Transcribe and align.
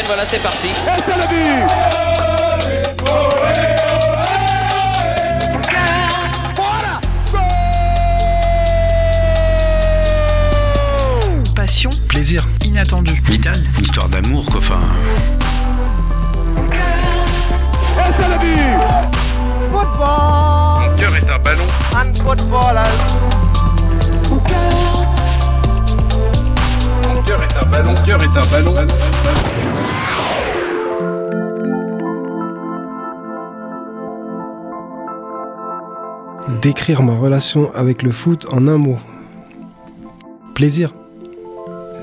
Et 0.00 0.02
voilà, 0.04 0.24
c'est 0.24 0.38
parti. 0.38 0.68
Passion, 11.54 11.90
Plaisir. 12.08 12.46
inattendu. 12.64 13.12
Vital. 13.26 13.62
Une 13.76 13.82
histoire 13.84 14.08
d'amour, 14.08 14.46
quoi. 14.46 14.60
Enfin. 14.60 14.80
Mon 16.56 16.66
cœur 20.96 21.14
est 21.14 21.30
un 21.30 21.38
ballon. 21.38 21.66
Mon 27.08 27.22
cœur 27.22 27.40
est 27.42 27.56
un 27.56 27.64
ballon. 27.66 27.92
Mon 27.92 28.02
cœur 28.02 28.22
est 28.22 28.38
un 28.38 28.46
ballon. 28.46 28.74
Décrire 36.58 37.02
ma 37.02 37.16
relation 37.16 37.72
avec 37.74 38.02
le 38.02 38.12
foot 38.12 38.46
en 38.52 38.66
un 38.66 38.76
mot. 38.76 38.98
Plaisir. 40.54 40.92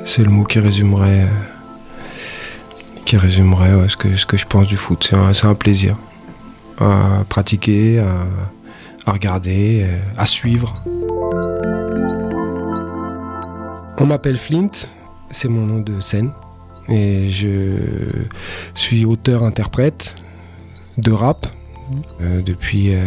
C'est 0.05 0.23
le 0.23 0.29
mot 0.29 0.43
qui 0.43 0.59
résumerait, 0.59 1.27
qui 3.05 3.17
résumerait 3.17 3.87
ce, 3.89 3.97
que, 3.97 4.37
je 4.37 4.45
pense 4.45 4.67
du 4.67 4.77
foot. 4.77 5.13
C'est 5.33 5.45
un, 5.45 5.53
plaisir 5.53 5.97
à 6.79 7.23
pratiquer, 7.29 7.99
à, 9.05 9.11
regarder, 9.11 9.85
à 10.17 10.25
suivre. 10.25 10.81
On 13.99 14.05
m'appelle 14.05 14.37
Flint, 14.37 14.87
c'est 15.29 15.49
mon 15.49 15.65
nom 15.65 15.79
de 15.79 15.99
scène. 15.99 16.31
Et 16.89 17.29
je 17.29 17.75
suis 18.75 19.05
auteur-interprète 19.05 20.15
de 20.97 21.11
rap 21.11 21.47
euh, 22.21 22.41
depuis 22.41 22.93
euh, 22.93 22.99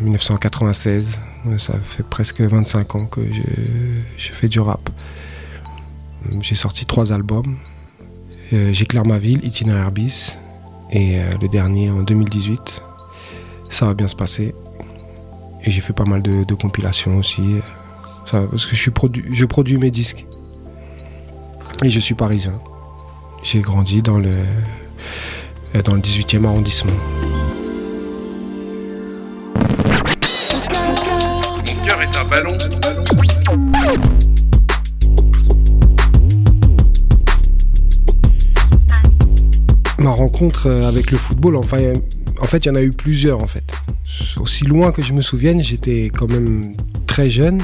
1996. 0.00 1.20
Ça 1.58 1.74
fait 1.78 2.02
presque 2.02 2.40
25 2.40 2.94
ans 2.96 3.06
que 3.06 3.20
je, 3.32 4.32
fais 4.32 4.48
du 4.48 4.60
rap. 4.60 4.90
J'ai 6.40 6.54
sorti 6.54 6.84
trois 6.84 7.12
albums. 7.12 7.56
Euh, 8.52 8.72
J'éclaire 8.72 9.06
ma 9.06 9.18
ville, 9.18 9.44
Itinéraire 9.44 9.90
bis. 9.90 10.38
Et 10.90 11.18
euh, 11.18 11.30
le 11.40 11.48
dernier 11.48 11.90
en 11.90 12.02
2018. 12.02 12.82
Ça 13.68 13.86
va 13.86 13.94
bien 13.94 14.06
se 14.06 14.16
passer. 14.16 14.54
Et 15.64 15.70
j'ai 15.70 15.80
fait 15.80 15.92
pas 15.92 16.04
mal 16.04 16.22
de, 16.22 16.54
compilations 16.54 17.16
aussi. 17.18 17.56
Parce 18.30 18.66
que 18.66 18.76
je, 18.76 18.90
je 19.32 19.44
produis 19.44 19.78
mes 19.78 19.90
disques. 19.90 20.26
Et 21.84 21.90
je 21.90 22.00
suis 22.00 22.14
parisien. 22.14 22.60
J'ai 23.42 23.60
grandi 23.60 24.02
dans 24.02 24.18
le, 24.18 24.34
euh, 25.74 25.82
dans 25.82 25.94
le 25.94 26.00
18e 26.00 26.44
arrondissement. 26.44 26.92
Ballon. 32.30 32.56
Ma 39.98 40.10
rencontre 40.10 40.66
euh, 40.66 40.82
avec 40.88 41.10
le 41.10 41.18
football, 41.18 41.56
enfin, 41.56 41.78
euh, 41.78 41.94
en 42.40 42.46
fait, 42.46 42.64
il 42.64 42.68
y 42.68 42.70
en 42.70 42.76
a 42.76 42.82
eu 42.82 42.90
plusieurs 42.90 43.42
en 43.42 43.46
fait. 43.46 43.64
Aussi 44.38 44.64
loin 44.64 44.92
que 44.92 45.02
je 45.02 45.12
me 45.12 45.22
souvienne, 45.22 45.60
j'étais 45.60 46.10
quand 46.14 46.30
même 46.30 46.74
très 47.06 47.28
jeune, 47.28 47.60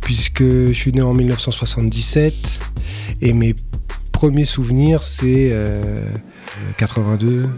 puisque 0.00 0.42
je 0.42 0.72
suis 0.72 0.92
né 0.92 1.02
en 1.02 1.12
1977 1.12 2.34
et 3.20 3.32
mes 3.32 3.54
premiers 4.12 4.46
souvenirs, 4.46 5.02
c'est 5.02 5.50
euh, 5.52 6.02
82, 6.78 7.48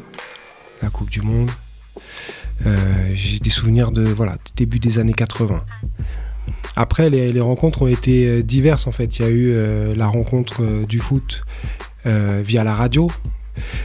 la 0.83 0.91
Coupe 0.91 1.11
du 1.11 1.23
Monde. 1.23 1.51
Euh, 2.65 3.11
J'ai 3.15 3.39
des 3.39 3.51
souvenirs 3.51 3.91
de 3.91 4.03
voilà 4.03 4.39
début 4.57 4.79
des 4.79 4.99
années 4.99 5.13
80. 5.13 5.63
Après, 6.77 7.11
les, 7.11 7.33
les 7.33 7.41
rencontres 7.41 7.83
ont 7.83 7.87
été 7.87 8.27
euh, 8.27 8.43
diverses 8.43 8.87
en 8.87 8.93
fait. 8.93 9.19
Il 9.19 9.23
y 9.23 9.25
a 9.25 9.31
eu 9.31 9.51
euh, 9.53 9.95
la 9.95 10.07
rencontre 10.07 10.85
du 10.85 10.99
foot 11.01 11.43
via 12.05 12.63
la 12.63 12.73
radio. 12.73 13.11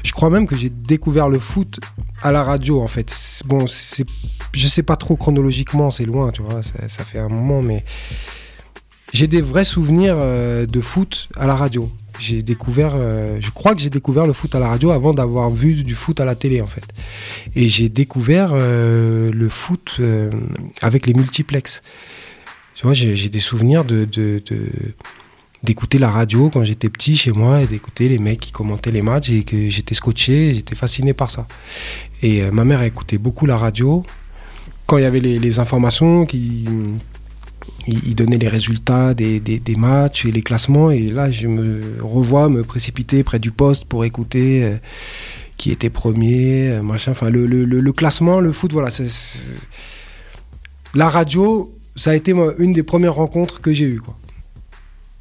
Je 0.03 0.11
crois 0.11 0.29
même 0.29 0.45
que 0.45 0.55
j'ai 0.55 0.69
découvert 0.69 1.27
le 1.27 1.39
foot 1.39 1.79
à 2.21 2.31
la 2.31 2.43
radio 2.43 2.81
en 2.81 2.87
fait. 2.87 3.41
Bon, 3.47 3.65
je 3.65 4.67
sais 4.67 4.83
pas 4.83 4.95
trop 4.95 5.15
chronologiquement, 5.15 5.89
c'est 5.89 6.05
loin, 6.05 6.29
tu 6.29 6.43
vois, 6.43 6.61
ça, 6.61 7.03
fait 7.03 7.17
un 7.17 7.29
moment, 7.29 7.63
mais 7.63 7.83
j'ai 9.11 9.25
des 9.25 9.41
vrais 9.41 9.65
souvenirs 9.65 10.17
de 10.17 10.81
foot 10.81 11.29
à 11.35 11.47
la 11.47 11.55
radio. 11.55 11.89
J'ai 12.21 12.43
découvert, 12.43 12.91
euh, 12.93 13.37
je 13.41 13.49
crois 13.49 13.73
que 13.73 13.81
j'ai 13.81 13.89
découvert 13.89 14.27
le 14.27 14.33
foot 14.33 14.53
à 14.53 14.59
la 14.59 14.67
radio 14.67 14.91
avant 14.91 15.11
d'avoir 15.11 15.49
vu 15.49 15.73
du 15.73 15.95
foot 15.95 16.19
à 16.19 16.25
la 16.25 16.35
télé 16.35 16.61
en 16.61 16.67
fait. 16.67 16.83
Et 17.55 17.67
j'ai 17.67 17.89
découvert 17.89 18.51
euh, 18.53 19.31
le 19.33 19.49
foot 19.49 19.95
euh, 19.99 20.29
avec 20.83 21.07
les 21.07 21.15
multiplex. 21.15 21.81
Tu 22.75 22.83
vois, 22.83 22.93
j'ai, 22.93 23.29
des 23.29 23.39
souvenirs 23.39 23.85
de, 23.85 24.05
d'écouter 25.63 25.97
la 25.97 26.11
radio 26.11 26.51
quand 26.53 26.63
j'étais 26.63 26.89
petit 26.89 27.17
chez 27.17 27.31
moi 27.31 27.61
et 27.61 27.65
d'écouter 27.65 28.07
les 28.07 28.19
mecs 28.19 28.39
qui 28.39 28.51
commentaient 28.51 28.91
les 28.91 29.01
matchs 29.01 29.31
et 29.31 29.43
que 29.43 29.69
j'étais 29.71 29.95
scotché, 29.95 30.53
j'étais 30.53 30.75
fasciné 30.75 31.13
par 31.13 31.31
ça. 31.31 31.47
Et 32.21 32.43
ma 32.51 32.65
mère 32.65 32.83
écoutait 32.83 33.17
beaucoup 33.17 33.47
la 33.47 33.57
radio. 33.57 34.03
Quand 34.85 34.97
il 34.97 35.03
y 35.03 35.07
avait 35.07 35.19
les 35.19 35.59
informations 35.59 36.25
qui 36.25 36.65
il, 37.87 38.15
donnait 38.15 38.37
les 38.37 38.47
résultats 38.47 39.13
des, 39.13 39.39
des, 39.39 39.75
matchs 39.75 40.25
et 40.25 40.31
les 40.31 40.41
classements 40.41 40.91
et 40.91 41.09
là 41.09 41.31
je 41.31 41.47
me 41.47 41.81
revois 42.01 42.49
me 42.49 42.63
précipiter 42.63 43.23
près 43.23 43.39
du 43.39 43.51
poste 43.51 43.85
pour 43.85 44.05
écouter 44.05 44.63
euh, 44.63 44.77
qui 45.57 45.71
était 45.71 45.89
premier, 45.91 46.69
euh, 46.69 46.81
machin. 46.81 47.11
Enfin 47.11 47.29
le, 47.29 47.91
classement, 47.91 48.39
le 48.39 48.51
foot, 48.51 48.73
voilà. 48.73 48.89
La 50.93 51.09
radio, 51.09 51.71
ça 51.95 52.11
a 52.11 52.15
été 52.15 52.33
une 52.57 52.73
des 52.73 52.83
premières 52.83 53.13
rencontres 53.13 53.61
que 53.61 53.71
j'ai 53.71 53.85
eues. 53.85 54.01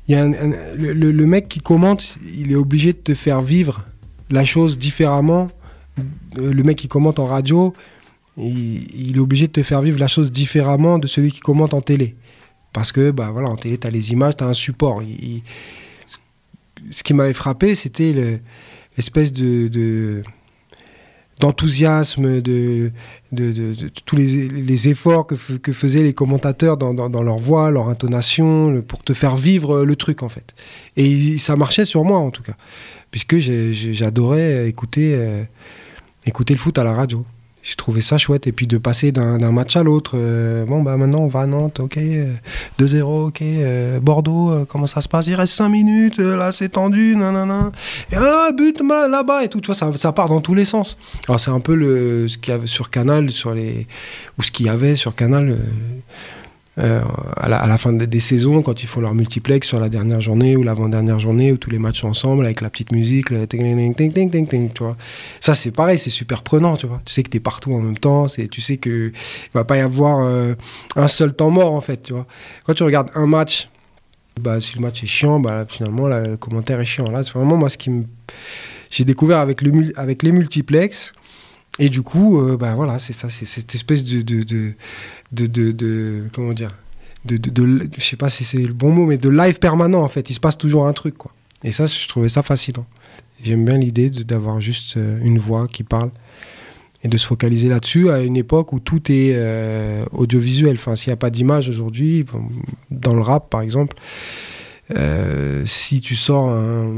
Il 0.09 0.15
y 0.15 0.17
a 0.17 0.27
le, 0.27 1.27
mec 1.27 1.49
qui 1.49 1.61
commente, 1.61 2.17
il 2.35 2.51
est 2.51 2.57
obligé 2.57 2.93
de 2.93 2.99
te 2.99 3.15
faire 3.15 3.43
vivre 3.43 3.85
la 4.31 4.45
chose 4.45 4.79
différemment. 4.79 5.49
Euh, 6.39 6.53
Le 6.53 6.63
mec 6.63 6.79
qui 6.79 6.89
commente 6.89 7.19
en 7.19 7.27
radio, 7.27 7.75
il 8.37 9.17
est 9.17 9.21
obligé 9.21 9.47
de 9.47 9.53
te 9.53 9.63
faire 9.63 9.83
vivre 9.83 9.99
la 9.99 10.09
chose 10.09 10.33
différemment 10.33 10.99
de 10.99 11.07
celui 11.07 11.31
qui 11.31 11.41
commente 11.41 11.75
en 11.75 11.83
télé. 11.83 12.17
Parce 12.73 12.93
que, 12.93 13.11
bah 13.11 13.31
voilà, 13.33 13.49
en 13.49 13.57
télé, 13.57 13.79
tu 13.79 13.87
as 13.87 13.91
les 13.91 14.13
images, 14.13 14.37
tu 14.37 14.45
as 14.45 14.49
un 14.49 14.53
support. 14.55 15.03
Ce 16.91 17.03
qui 17.03 17.15
m'avait 17.15 17.35
frappé, 17.35 17.75
c'était 17.75 18.13
le- 18.13 18.39
l'espèce 18.97 19.33
de. 19.33 19.69
de- 19.69 20.23
d'enthousiasme, 21.41 22.43
de, 22.43 22.93
de, 23.33 23.75
tous 24.05 24.15
les, 24.15 24.47
les 24.49 24.89
efforts 24.89 25.27
que, 25.27 25.35
que 25.57 25.73
faisaient 25.73 26.03
les 26.03 26.13
commentateurs 26.13 26.77
dans, 26.77 26.93
dans- 26.93 27.23
leur 27.23 27.39
voix, 27.39 27.71
leur 27.71 27.89
intonation, 27.89 28.83
pour 28.83 29.03
te 29.03 29.15
faire 29.15 29.37
vivre 29.37 29.85
le 29.87 29.97
truc 29.97 30.23
en 30.23 30.29
fait. 30.29 30.55
Et 30.99 31.39
ça 31.39 31.57
marchait 31.57 31.87
sur 31.87 32.05
moi 32.05 32.19
en 32.19 32.31
tout 32.31 32.43
cas, 32.43 32.57
puisque 33.11 33.39
j'adorais 33.39 34.69
écouter, 34.69 35.15
euh, 35.15 35.43
écouter 36.27 36.53
le 36.53 36.59
foot 36.61 36.77
à 36.77 36.85
la 36.85 36.93
radio. 36.93 37.25
J'ai 37.63 37.75
trouvé 37.77 38.01
ça 38.01 38.17
chouette. 38.19 38.47
Et 38.47 38.53
puis 38.53 38.67
de 38.67 38.79
passer 38.79 39.13
d'un 39.13 39.53
match 39.53 39.77
à 39.77 39.83
l'autre. 39.83 40.13
euh, 40.15 40.65
bon, 40.65 40.83
bah 40.83 40.97
maintenant 40.97 41.21
on 41.21 41.29
va 41.29 41.41
à 41.41 41.47
Nantes, 41.47 41.81
ok. 41.81 41.99
euh, 41.99 42.33
2-0, 42.79 43.29
ok. 43.29 43.43
euh, 43.43 44.01
Bordeaux, 44.01 44.51
euh, 44.51 44.65
comment 44.67 44.87
ça 44.87 45.01
se 45.03 45.09
passe? 45.09 45.27
Il 45.27 45.35
reste 45.35 45.53
5 45.55 45.69
minutes, 45.69 46.19
euh, 46.21 46.37
là 46.37 46.53
c'est 46.53 46.71
tendu, 46.71 47.15
nanana. 47.17 47.71
Et 48.13 48.17
ah, 48.17 48.51
but 48.57 48.81
là-bas 48.81 49.45
et 49.45 49.49
tout. 49.49 49.61
Tu 49.61 49.67
vois, 49.67 49.75
ça, 49.75 49.91
ça 49.97 50.13
part 50.13 50.29
dans 50.29 50.41
tous 50.41 50.55
les 50.55 50.65
sens. 50.65 50.97
Alors 51.29 51.39
c'est 51.39 51.51
un 51.51 51.61
peu 51.61 51.75
le, 51.75 52.29
ce 52.29 52.39
qu'il 52.39 52.53
y 52.53 52.55
avait 52.55 52.67
sur 52.67 52.89
Canal, 52.91 53.31
sur 53.31 53.53
les, 53.55 53.87
ou 54.39 54.43
ce 54.43 54.51
qu'il 54.51 54.67
y 54.67 54.69
avait 54.71 54.97
sur 54.97 55.15
Canal. 55.15 55.57
Euh, 56.79 57.03
à, 57.37 57.49
la, 57.49 57.79
fin 57.79 57.93
des, 57.93 58.21
saisons, 58.21 58.63
quand 58.63 58.83
ils 58.83 58.87
font 58.87 59.01
leur 59.01 59.15
multiplex 59.15 59.67
sur 59.67 59.81
la 59.81 59.89
dernière 59.89 60.21
journée 60.21 60.57
ou 60.57 60.63
l'avant-dernière 60.63 61.19
journée, 61.19 61.53
où 61.53 61.57
tous 61.57 61.71
les 61.71 61.81
matchs 61.81 62.05
ensemble 62.05 62.45
avec 62.45 62.61
la 62.61 62.71
petite 62.71 62.93
musique, 62.93 63.31
le 63.31 63.47
ting, 63.47 63.95
ting, 63.95 64.13
ting, 64.13 64.47
ting, 64.47 64.73
tu 64.73 64.83
vois. 64.83 64.97
Ça, 65.41 65.55
c'est 65.55 65.73
pareil, 65.73 65.99
c'est 65.99 66.11
super 66.11 66.43
prenant, 66.43 66.77
tu 66.77 66.87
vois. 66.87 67.01
Tu 67.05 67.13
sais 67.13 67.23
que 67.23 67.31
tu 67.31 67.39
es 67.39 67.41
partout 67.41 67.75
en 67.75 67.81
même 67.81 67.99
temps, 67.99 68.27
tu 68.27 68.61
sais 68.61 68.77
qu'il 68.77 69.13
va 69.53 69.65
pas 69.65 69.79
y 69.79 69.81
avoir 69.81 70.21
euh, 70.21 70.55
un 70.97 71.09
seul 71.09 71.35
temps 71.35 71.51
mort, 71.51 71.73
en 71.73 71.81
fait, 71.81 72.03
tu 72.05 72.13
vois. 72.13 72.27
Quand 72.65 72.75
tu 72.75 72.85
regardes 72.85 73.11
un 73.15 73.27
match, 73.27 73.69
bah, 74.41 74.61
si 74.61 74.77
le 74.77 74.81
match 74.81 75.03
est 75.03 75.09
chiant, 75.09 75.41
bah, 75.41 75.67
finalement, 75.69 76.07
là, 76.07 76.21
le 76.21 76.37
commentaire 76.37 76.81
est 76.81 76.87
chiant. 76.87 77.11
Là, 77.11 77.25
c'est 77.25 77.35
vraiment 77.35 77.57
moi 77.57 77.69
ce 77.69 77.79
qui 77.79 77.91
me. 77.91 78.05
J'ai 78.91 79.05
découvert 79.05 79.39
avec, 79.39 79.63
le, 79.63 79.93
avec 79.97 80.23
les 80.23 80.33
multiplex. 80.33 81.13
Et 81.81 81.89
du 81.89 82.03
coup, 82.03 82.39
euh, 82.39 82.59
bah 82.59 82.75
voilà, 82.75 82.99
c'est 82.99 83.15
ça, 83.15 83.31
c'est 83.31 83.47
cette 83.47 83.75
espèce 83.75 84.05
de, 84.05 84.21
de, 84.21 84.75
de, 85.33 86.25
comment 86.35 86.53
dire, 86.53 86.75
de, 87.25 87.39
je 87.97 88.05
sais 88.05 88.17
pas 88.17 88.29
si 88.29 88.45
c'est 88.45 88.59
le 88.59 88.75
bon 88.75 88.91
mot, 88.91 89.07
mais 89.07 89.17
de 89.17 89.31
live 89.31 89.59
permanent 89.59 90.03
en 90.03 90.09
fait. 90.09 90.29
Il 90.29 90.35
se 90.35 90.41
passe 90.41 90.59
toujours 90.59 90.87
un 90.87 90.93
truc 90.93 91.17
quoi. 91.17 91.33
Et 91.65 91.73
ça, 91.73 91.87
je 91.87 92.07
trouvais 92.07 92.29
ça 92.29 92.43
fascinant. 92.43 92.85
J'aime 93.43 93.65
bien 93.65 93.79
l'idée 93.79 94.11
d'avoir 94.11 94.61
juste 94.61 94.99
euh, 94.99 95.19
une 95.23 95.39
voix 95.39 95.69
qui 95.69 95.83
parle 95.83 96.11
et 97.03 97.09
de 97.09 97.17
se 97.17 97.27
focaliser 97.27 97.71
là-dessus 97.71 98.11
à 98.11 98.21
une 98.21 98.37
époque 98.37 98.75
où 98.75 98.81
tout 98.81 99.11
est 99.11 99.33
euh, 99.33 100.05
audiovisuel. 100.13 100.75
Enfin, 100.75 100.97
s'il 100.97 101.09
n'y 101.09 101.15
a 101.15 101.17
pas 101.17 101.31
d'image 101.31 101.71
aujourd'hui, 101.71 102.27
dans 102.91 103.15
le 103.15 103.23
rap 103.23 103.49
par 103.49 103.63
exemple, 103.63 103.97
si 105.65 106.03
tu 106.03 106.15
sors 106.15 106.51
un, 106.51 106.91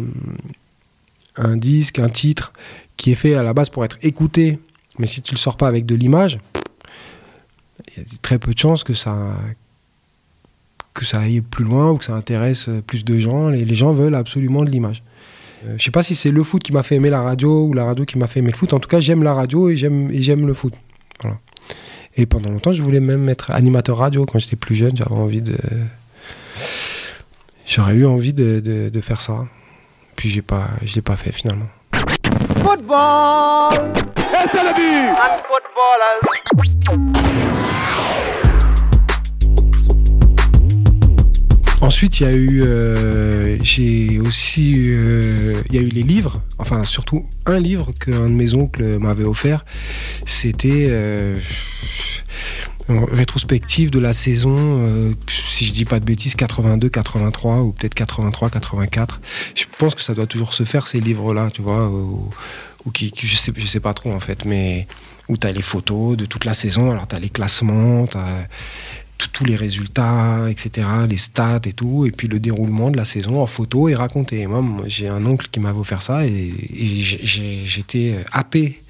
un 1.37 1.57
disque, 1.57 2.01
un 2.01 2.09
titre 2.09 2.53
qui 2.97 3.13
est 3.13 3.17
fait 3.17 3.35
à 3.35 3.45
la 3.45 3.55
base 3.55 3.69
pour 3.69 3.85
être 3.85 3.99
écouté, 4.03 4.59
mais 4.99 5.07
si 5.07 5.23
tu 5.23 5.35
le 5.35 5.39
sors 5.39 5.57
pas 5.57 5.69
avec 5.69 5.87
de 5.87 5.95
l'image, 5.95 6.39
il 7.97 8.03
y 8.03 8.07
a 8.07 8.19
très 8.23 8.39
peu 8.39 8.53
de 8.53 8.59
chances 8.59 8.85
que 8.85 8.95
ça 8.95 9.37
que 10.95 11.07
ça 11.07 11.21
aille 11.21 11.41
plus 11.41 11.65
loin 11.65 11.91
ou 11.91 11.97
que 11.97 12.05
ça 12.05 12.15
intéresse 12.15 12.69
plus 12.87 13.05
de 13.05 13.19
gens. 13.19 13.49
Les, 13.49 13.65
les 13.65 13.75
gens 13.75 13.95
veulent 13.95 14.15
absolument 14.15 14.63
de 14.63 14.71
l'image. 14.71 15.03
Euh, 15.65 15.75
je 15.79 15.85
sais 15.85 15.91
pas 15.91 16.03
si 16.03 16.15
c'est 16.15 16.31
le 16.31 16.43
foot 16.43 16.63
qui 16.63 16.73
m'a 16.73 16.83
fait 16.83 16.97
aimer 16.97 17.11
la 17.11 17.23
radio 17.23 17.65
ou 17.65 17.73
la 17.73 17.85
radio 17.85 18.05
qui 18.05 18.19
m'a 18.19 18.27
fait 18.27 18.41
aimer 18.41 18.51
le 18.51 18.57
foot. 18.57 18.73
En 18.73 18.81
tout 18.81 18.89
cas, 18.89 19.01
j'aime 19.01 19.23
la 19.23 19.35
radio 19.35 19.69
et 19.69 19.77
j'aime 19.77 20.11
et 20.11 20.23
j'aime 20.23 20.47
le 20.47 20.55
foot. 20.55 20.75
Et 22.15 22.27
pendant 22.27 22.51
longtemps, 22.51 22.75
je 22.75 22.83
voulais 22.83 23.01
même 23.01 23.27
être 23.31 23.53
animateur 23.53 23.97
radio 23.97 24.27
quand 24.27 24.39
j'étais 24.39 24.57
plus 24.57 24.75
jeune. 24.75 24.95
Envie 25.09 25.41
de 25.41 25.57
j'aurais 27.67 27.95
eu 27.95 28.05
envie 28.05 28.35
de, 28.35 28.61
de, 28.61 29.01
faire 29.01 29.21
ça. 29.21 29.47
Puis 30.15 30.29
j'ai 30.29 30.43
pas, 30.43 30.69
je 30.85 30.95
l'ai 30.95 31.03
pas 31.03 31.17
fait 31.17 31.33
finalement. 31.33 31.69
Football! 32.63 33.73
Et 34.17 34.47
c'est 34.53 34.63
le 34.63 34.73
but! 34.75 35.09
And 35.19 35.43
footballers! 35.49 36.21
Ensuite, 41.81 42.21
il 42.21 42.23
y 42.23 42.27
a 42.27 42.33
eu, 42.33 42.63
euh, 42.65 43.59
j'ai 43.63 44.21
aussi, 44.21 44.91
euh, 44.93 45.61
il 45.71 45.75
y 45.75 45.79
a 45.79 45.83
eu 45.83 45.87
les 45.89 46.05
livres, 46.05 46.41
enfin 46.59 46.85
surtout 46.85 47.27
un 47.47 47.59
livre 47.59 47.91
qu'un 48.01 48.29
de 48.29 48.35
mes 48.35 48.55
oncles 48.55 48.99
m'avait 48.99 49.25
offert. 49.25 49.65
C'était 50.25 50.87
euh, 50.91 51.35
rétrospective 52.89 53.91
de 53.91 53.99
la 53.99 54.13
saison, 54.13 54.57
euh, 54.59 55.15
si 55.29 55.67
je 55.67 55.73
dis 55.73 55.85
pas 55.85 56.01
de 56.01 56.05
bêtises, 56.05 56.37
82-83 56.37 57.61
ou 57.61 57.73
peut-être 57.73 57.95
83-84. 57.95 59.21
Je 59.55 59.65
pense 59.79 59.95
que 59.95 60.03
ça 60.03 60.15
doit 60.15 60.27
toujours 60.27 60.55
se 60.55 60.65
faire 60.65 60.87
ces 60.87 61.01
livres-là, 61.01 61.51
tu 61.53 61.63
vois, 61.63 61.89
ou, 61.89 62.31
qui, 62.93 63.13
je 63.17 63.37
sais, 63.37 63.53
sais 63.67 63.81
pas 63.81 63.95
trop 63.95 64.13
en 64.13 64.21
fait, 64.21 64.45
mais 64.45 64.87
où 65.29 65.37
tu 65.37 65.47
as 65.47 65.53
les 65.53 65.63
photos 65.63 66.17
de 66.17 66.27
toute 66.27 66.45
la 66.45 66.55
saison, 66.55 66.91
alors 66.91 67.07
tu 67.07 67.15
as 67.15 67.21
les 67.21 67.31
classements, 67.31 68.07
tu 68.07 68.17
as 68.17 68.49
tous 69.33 69.45
les 69.45 69.57
résultats, 69.57 70.47
etc., 70.51 70.87
les 71.09 71.17
stats 71.17 71.61
et 71.67 71.73
tout, 71.73 72.07
et 72.07 72.11
puis 72.11 72.29
le 72.29 72.41
déroulement 72.41 72.91
de 72.91 72.97
la 72.97 73.05
saison 73.05 73.41
en 73.41 73.47
photo 73.47 73.89
et 73.89 73.95
raconté. 73.95 74.47
Moi, 74.47 74.85
j'ai 74.87 75.09
un 75.09 75.25
oncle 75.27 75.49
qui 75.51 75.61
m'avait 75.61 75.79
offert 75.79 76.03
ça 76.03 76.27
et, 76.27 76.53
j'étais 76.75 78.25
happé 78.33 78.83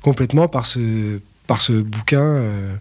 complètement 0.00 0.48
par 0.48 0.66
ce, 0.66 1.20
par 1.46 1.60
ce 1.60 1.72
bouquin 1.72 2.22
euh, 2.22 2.74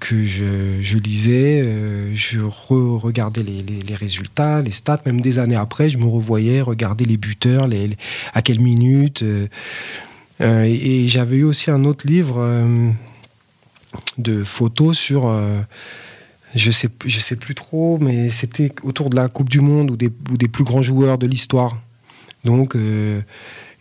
que 0.00 0.24
je, 0.24 0.80
je 0.80 0.98
lisais. 0.98 1.62
euh, 1.66 2.10
je 2.14 2.40
re-regardais 2.40 3.42
les, 3.42 3.60
les- 3.60 3.80
les 3.82 3.94
résultats, 3.94 4.62
les 4.62 4.70
stats, 4.70 5.00
même 5.06 5.20
des 5.20 5.38
années 5.38 5.56
après, 5.56 5.90
je 5.90 5.98
me 5.98 6.06
revoyais 6.06 6.60
regarder 6.60 7.04
les 7.04 7.16
buteurs, 7.16 7.66
les, 7.68 7.90
à 8.34 8.42
quelle 8.42 8.60
minute. 8.60 9.22
euh, 9.22 9.46
euh, 10.40 10.62
et 10.64 11.08
j'avais 11.08 11.36
eu 11.38 11.44
aussi 11.44 11.70
un 11.70 11.84
autre 11.84 12.06
livre. 12.06 12.38
de 14.18 14.44
photos 14.44 14.96
sur 14.98 15.32
je 16.54 16.70
sais 16.70 16.88
je 17.06 17.18
sais 17.18 17.36
plus 17.36 17.54
trop 17.54 17.98
mais 18.00 18.30
c'était 18.30 18.72
autour 18.82 19.10
de 19.10 19.16
la 19.16 19.28
Coupe 19.28 19.48
du 19.48 19.60
monde 19.60 19.90
ou 19.90 19.96
des, 19.96 20.10
ou 20.30 20.36
des 20.36 20.48
plus 20.48 20.64
grands 20.64 20.82
joueurs 20.82 21.18
de 21.18 21.26
l'histoire 21.26 21.78
donc 22.44 22.76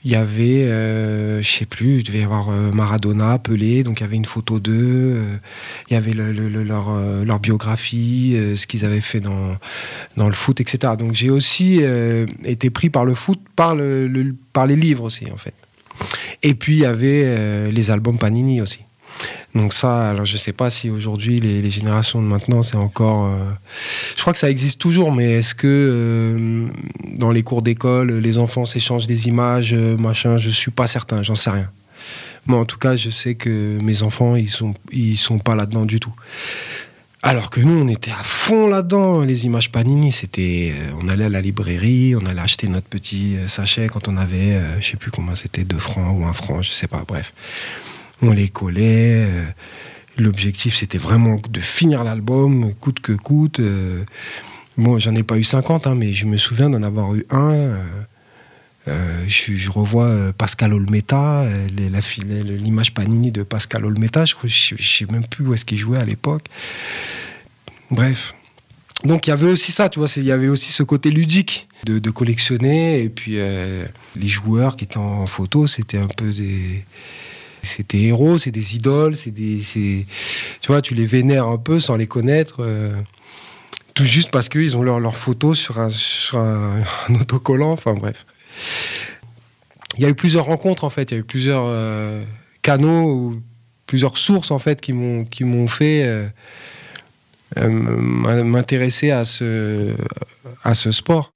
il 0.07 0.13
y 0.13 0.15
avait 0.15 0.63
euh, 0.63 1.41
je 1.41 1.51
sais 1.51 1.65
plus 1.65 1.97
il 1.97 2.03
devait 2.03 2.19
y 2.19 2.23
avoir 2.23 2.47
euh, 2.49 2.71
Maradona 2.71 3.39
Pelé 3.39 3.83
donc 3.83 3.99
il 3.99 4.03
y 4.03 4.05
avait 4.05 4.15
une 4.15 4.23
photo 4.23 4.57
d'eux 4.57 4.71
euh, 5.17 5.35
il 5.89 5.93
y 5.95 5.97
avait 5.97 6.13
le- 6.13 6.31
le- 6.31 6.47
le- 6.47 6.63
leur, 6.63 6.89
euh, 6.91 7.25
leur 7.25 7.41
biographie 7.41 8.37
ce 8.55 8.65
qu'ils 8.67 8.85
avaient 8.85 9.01
fait 9.01 9.19
dans, 9.19 9.57
dans 10.15 10.27
le 10.29 10.33
foot 10.33 10.61
etc 10.61 10.93
donc 10.97 11.13
j'ai 11.13 11.29
aussi 11.29 11.81
été 12.45 12.69
pris 12.69 12.89
par 12.89 13.03
le 13.03 13.15
foot 13.15 13.39
par, 13.57 13.75
par 14.53 14.65
les 14.65 14.77
livres 14.77 15.03
aussi 15.03 15.25
en 15.29 15.37
fait. 15.37 15.53
Et 16.41 16.53
puis 16.53 16.75
il 16.77 16.79
y 16.79 16.85
avait 16.85 17.69
les 17.71 17.91
albums 17.91 18.17
Panini 18.17 18.61
aussi 18.61 18.79
donc 19.57 19.73
ça, 19.73 20.09
alors 20.09 20.25
je 20.25 20.37
sais 20.37 20.53
pas 20.53 20.69
si 20.69 20.89
aujourd'hui 20.89 21.39
les, 21.39 21.71
générations 21.71 22.21
de 22.21 22.27
maintenant 22.27 22.63
c'est 22.63 22.75
encore. 22.77 23.25
euh, 23.25 23.49
Je 24.15 24.21
crois 24.21 24.33
que 24.33 24.39
ça 24.39 24.49
existe 24.49 24.79
toujours, 24.79 25.11
mais 25.11 25.31
est-ce 25.33 25.55
que 25.55 25.67
euh, 25.67 26.67
dans 27.17 27.31
les 27.31 27.43
cours 27.43 27.61
d'école 27.61 28.19
les 28.19 28.37
enfants 28.37 28.65
s'échangent 28.65 29.07
des 29.07 29.27
images, 29.27 29.73
euh, 29.73 29.97
machin 29.97 30.37
Je 30.37 30.49
suis 30.49 30.71
pas 30.71 30.87
certain, 30.87 31.23
j'en 31.23 31.35
sais 31.35 31.49
rien. 31.49 31.69
Moi 32.45 32.59
en 32.59 32.65
tout 32.65 32.77
cas, 32.77 32.95
je 32.95 33.09
sais 33.09 33.35
que 33.35 33.79
mes 33.81 34.03
enfants 34.03 34.35
ils 34.35 34.49
sont 34.49 34.75
ils 34.91 35.17
sont 35.17 35.39
pas 35.39 35.55
là-dedans 35.55 35.85
du 35.85 35.99
tout. 35.99 36.13
Alors 37.23 37.49
que 37.49 37.59
nous, 37.59 37.83
on 37.83 37.87
était 37.89 38.11
à 38.11 38.23
fond 38.23 38.67
là-dedans. 38.69 39.21
Les 39.21 39.47
images 39.47 39.71
Panini, 39.71 40.11
c'était, 40.11 40.75
on 41.01 41.09
allait 41.09 41.25
à 41.25 41.29
la 41.29 41.41
librairie, 41.41 42.15
on 42.15 42.25
allait 42.27 42.39
acheter 42.39 42.67
notre 42.67 42.87
petit 42.87 43.35
sachet 43.47 43.87
quand 43.87 44.07
on 44.07 44.17
avait, 44.17 44.61
je 44.79 44.91
sais 44.91 44.97
plus 44.97 45.09
combien 45.09 45.35
c'était, 45.35 45.63
2 45.63 45.77
francs 45.79 46.15
ou 46.15 46.25
1 46.25 46.33
franc, 46.33 46.61
je 46.61 46.71
sais 46.71 46.87
pas. 46.87 47.03
Bref, 47.07 47.33
on 48.21 48.31
les 48.31 48.49
collait. 48.49 49.25
euh, 49.25 49.43
L'objectif, 50.17 50.75
c'était 50.75 50.97
vraiment 50.97 51.39
de 51.47 51.59
finir 51.59 52.03
l'album, 52.03 52.73
coûte 52.75 52.99
que 53.01 53.11
coûte. 53.13 53.59
euh. 53.59 54.03
Bon, 54.75 54.97
j'en 54.99 55.13
ai 55.15 55.23
pas 55.23 55.37
eu 55.37 55.43
50, 55.43 55.85
hein, 55.87 55.95
mais 55.95 56.11
je 56.13 56.25
me 56.25 56.37
souviens 56.37 56.69
d'en 56.69 56.81
avoir 56.81 57.13
eu 57.15 57.25
un. 57.29 57.51
euh, 57.53 57.83
euh, 58.87 59.23
je, 59.27 59.69
revois 59.69 60.31
Pascal 60.37 60.73
Olmeta, 60.73 61.45
l'image 61.75 62.93
Panini 62.93 63.31
de 63.31 63.43
Pascal 63.43 63.85
Olmeta. 63.85 64.23
Je, 64.25 64.35
je 64.45 64.75
sais 64.81 65.05
même 65.11 65.27
plus 65.27 65.45
où 65.45 65.53
est-ce 65.53 65.65
qu'il 65.65 65.77
jouait 65.77 65.99
à 65.99 66.05
l'époque. 66.05 66.45
Bref. 67.91 68.33
Donc 69.03 69.27
il 69.27 69.29
y 69.29 69.33
avait 69.33 69.51
aussi 69.51 69.71
ça, 69.71 69.89
tu 69.89 69.99
vois, 69.99 70.07
il 70.17 70.23
y 70.23 70.31
avait 70.31 70.47
aussi 70.47 70.71
ce 70.71 70.81
côté 70.81 71.11
ludique 71.11 71.67
de, 71.85 72.09
collectionner. 72.09 73.01
Et 73.01 73.09
puis 73.09 73.33
les 73.35 74.27
joueurs 74.27 74.77
qui 74.77 74.85
étaient 74.85 74.97
en 74.97 75.27
photo, 75.27 75.67
c'était 75.67 75.99
un 75.99 76.07
peu 76.07 76.31
des. 76.31 76.83
C'était 77.67 77.99
héros, 77.99 78.37
c'est 78.39 78.49
des 78.51 78.75
idoles, 78.75 79.15
c'est 79.15 79.29
des. 79.31 79.61
c'est- 79.61 80.05
Tu 80.61 80.67
vois, 80.67 80.81
tu 80.81 80.95
les 80.95 81.05
vénères 81.05 81.47
un 81.47 81.57
peu 81.57 81.79
sans 81.79 81.95
les 81.97 82.07
connaître. 82.07 82.57
euh, 82.61 82.91
tout 83.93 84.05
juste 84.05 84.29
parce 84.31 84.47
qu'ils 84.49 84.77
ont 84.77 84.83
leur, 84.83 84.99
leur 84.99 85.15
photo 85.15 85.53
sur 85.55 85.79
un, 85.79 85.89
autocollant, 87.21 87.71
enfin 87.71 87.93
bref. 87.93 88.25
Il 89.97 90.03
y 90.03 90.05
a 90.05 90.09
eu 90.09 90.13
plusieurs 90.15 90.45
rencontres 90.45 90.83
en 90.83 90.89
fait, 90.91 91.09
il 91.11 91.13
y 91.15 91.17
a 91.17 91.19
eu 91.21 91.23
plusieurs 91.23 91.63
euh, 91.65 92.23
canaux, 92.61 93.35
plusieurs 93.87 94.17
sources 94.17 94.51
en 94.51 94.59
fait 94.59 94.79
qui 94.81 94.93
m'ont 94.93 95.25
qui 95.25 95.43
m'ont 95.43 95.67
fait 95.67 96.03
euh, 96.05 96.27
m'in- 97.69 98.43
m'intéresser 98.43 99.09
à 99.11 99.25
ce 99.25 99.93
à 100.63 100.75
ce 100.75 100.91
sport. 100.91 101.31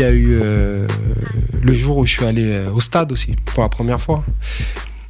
Y 0.00 0.04
a 0.04 0.10
eu 0.10 0.38
euh, 0.40 0.86
le 1.62 1.74
jour 1.74 1.98
où 1.98 2.06
je 2.06 2.12
suis 2.12 2.24
allé 2.24 2.50
euh, 2.50 2.70
au 2.72 2.80
stade 2.80 3.12
aussi 3.12 3.36
pour 3.44 3.62
la 3.62 3.68
première 3.68 4.00
fois. 4.00 4.24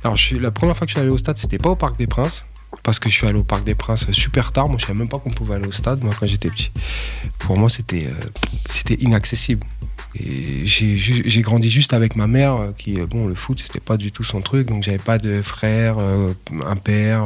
Alors 0.03 0.17
je 0.17 0.25
suis, 0.25 0.39
la 0.39 0.51
première 0.51 0.77
fois 0.77 0.87
que 0.87 0.91
je 0.91 0.97
suis 0.97 1.01
allé 1.01 1.11
au 1.11 1.19
stade, 1.19 1.39
c'était 1.39 1.59
pas 1.59 1.71
au 1.71 1.77
Parc 1.77 1.99
des 1.99 2.07
Princes 2.07 2.47
parce 2.83 2.99
que 2.99 3.09
je 3.09 3.15
suis 3.15 3.27
allé 3.27 3.39
au 3.39 3.45
Parc 3.45 3.65
des 3.65 3.75
Princes 3.75 4.11
super 4.13 4.53
tard. 4.53 4.69
Moi, 4.69 4.79
je 4.79 4.87
savais 4.87 4.99
même 4.99 5.09
pas 5.09 5.19
qu'on 5.19 5.31
pouvait 5.31 5.55
aller 5.55 5.67
au 5.67 5.73
stade 5.73 6.03
moi 6.03 6.15
quand 6.19 6.27
j'étais 6.27 6.51
petit. 6.51 6.71
Pour 7.39 7.57
moi, 7.57 7.69
c'était 7.69 8.07
euh, 8.07 8.95
inaccessible. 8.99 9.67
J'ai 10.65 11.41
grandi 11.43 11.71
juste 11.71 11.93
avec 11.93 12.17
ma 12.17 12.27
mère 12.27 12.55
euh, 12.57 12.73
qui 12.77 12.95
bon 12.95 13.29
le 13.29 13.37
foot 13.37 13.63
c'était 13.65 13.79
pas 13.79 13.97
du 13.97 14.11
tout 14.11 14.25
son 14.25 14.41
truc 14.41 14.67
donc 14.67 14.83
j'avais 14.83 14.99
pas 14.99 15.19
de 15.19 15.41
frère, 15.41 15.99
un 15.99 16.77
père. 16.77 17.23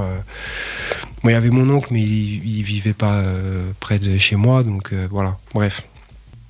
Moi, 1.22 1.32
il 1.32 1.34
y 1.34 1.36
avait 1.36 1.50
mon 1.50 1.70
oncle 1.70 1.88
mais 1.92 2.02
il, 2.02 2.44
il 2.46 2.62
vivait 2.62 2.92
pas 2.92 3.22
près 3.80 3.98
de 3.98 4.18
chez 4.18 4.36
moi 4.36 4.64
donc 4.64 4.92
voilà. 5.10 5.38
Bref. 5.54 5.86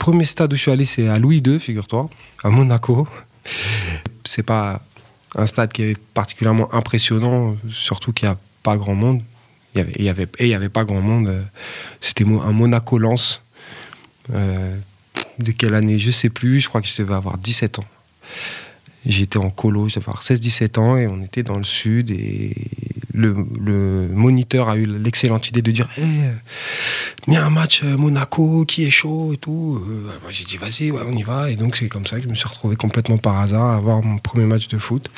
Premier 0.04 0.26
stade 0.26 0.52
où 0.52 0.56
je 0.56 0.60
suis 0.60 0.70
allé 0.70 0.84
c'est 0.84 1.08
à 1.08 1.18
Louis 1.18 1.38
II, 1.38 1.58
figure-toi, 1.58 2.10
à 2.42 2.50
Monaco. 2.50 3.08
C'est 4.26 4.42
pas 4.42 4.82
un 5.34 5.46
stade 5.46 5.72
qui 5.72 5.82
est 5.82 5.96
particulièrement 5.96 6.74
impressionnant, 6.74 7.56
surtout 7.70 8.12
qu'il 8.12 8.28
n'y 8.28 8.34
a 8.34 8.38
pas 8.62 8.76
grand 8.76 8.94
monde. 8.94 9.22
Il 9.74 10.04
y 10.04 10.10
avait, 10.10 10.28
et 10.38 10.44
il 10.44 10.48
n'y 10.48 10.54
avait 10.54 10.68
pas 10.68 10.84
grand 10.84 11.00
monde. 11.00 11.34
C'était 12.02 12.24
un 12.24 12.52
Monaco-Lens. 12.52 13.40
Euh, 14.34 14.76
de 15.38 15.52
quelle 15.52 15.72
année? 15.72 15.98
Je 15.98 16.10
sais 16.10 16.28
plus. 16.28 16.60
Je 16.60 16.68
crois 16.68 16.82
que 16.82 16.86
je 16.86 17.00
devais 17.00 17.14
avoir 17.14 17.38
17 17.38 17.78
ans. 17.78 17.86
J'étais 19.06 19.38
en 19.38 19.48
colo, 19.48 19.88
je 19.88 19.94
devais 19.94 20.04
avoir 20.04 20.22
16-17 20.22 20.78
ans 20.78 20.98
et 20.98 21.06
on 21.06 21.22
était 21.22 21.42
dans 21.42 21.56
le 21.56 21.64
sud 21.64 22.10
et 22.10 22.54
le, 23.14 24.08
moniteur 24.12 24.68
a 24.68 24.76
eu 24.76 24.86
l'excellente 24.86 25.48
idée 25.48 25.62
de 25.62 25.70
dire 25.70 25.88
Eh, 25.98 26.02
il 27.28 27.34
y 27.34 27.36
a 27.36 27.44
un 27.44 27.50
match 27.50 27.82
euh, 27.84 27.96
Monaco 27.96 28.64
qui 28.64 28.84
est 28.84 28.90
chaud 28.90 29.32
et 29.32 29.36
tout. 29.36 29.80
Euh, 29.88 30.10
moi, 30.22 30.32
j'ai 30.32 30.44
dit 30.44 30.56
vas-y, 30.56 30.90
ouais, 30.90 31.02
on 31.06 31.16
y 31.16 31.22
va. 31.22 31.50
Et 31.50 31.56
donc 31.56 31.76
c'est 31.76 31.88
comme 31.88 32.06
ça 32.06 32.16
que 32.16 32.24
je 32.24 32.28
me 32.28 32.34
suis 32.34 32.48
retrouvé 32.48 32.76
complètement 32.76 33.18
par 33.18 33.38
hasard 33.38 33.66
à 33.66 33.76
avoir 33.76 34.02
mon 34.02 34.18
premier 34.18 34.46
match 34.46 34.68
de 34.68 34.78
foot 34.78 35.10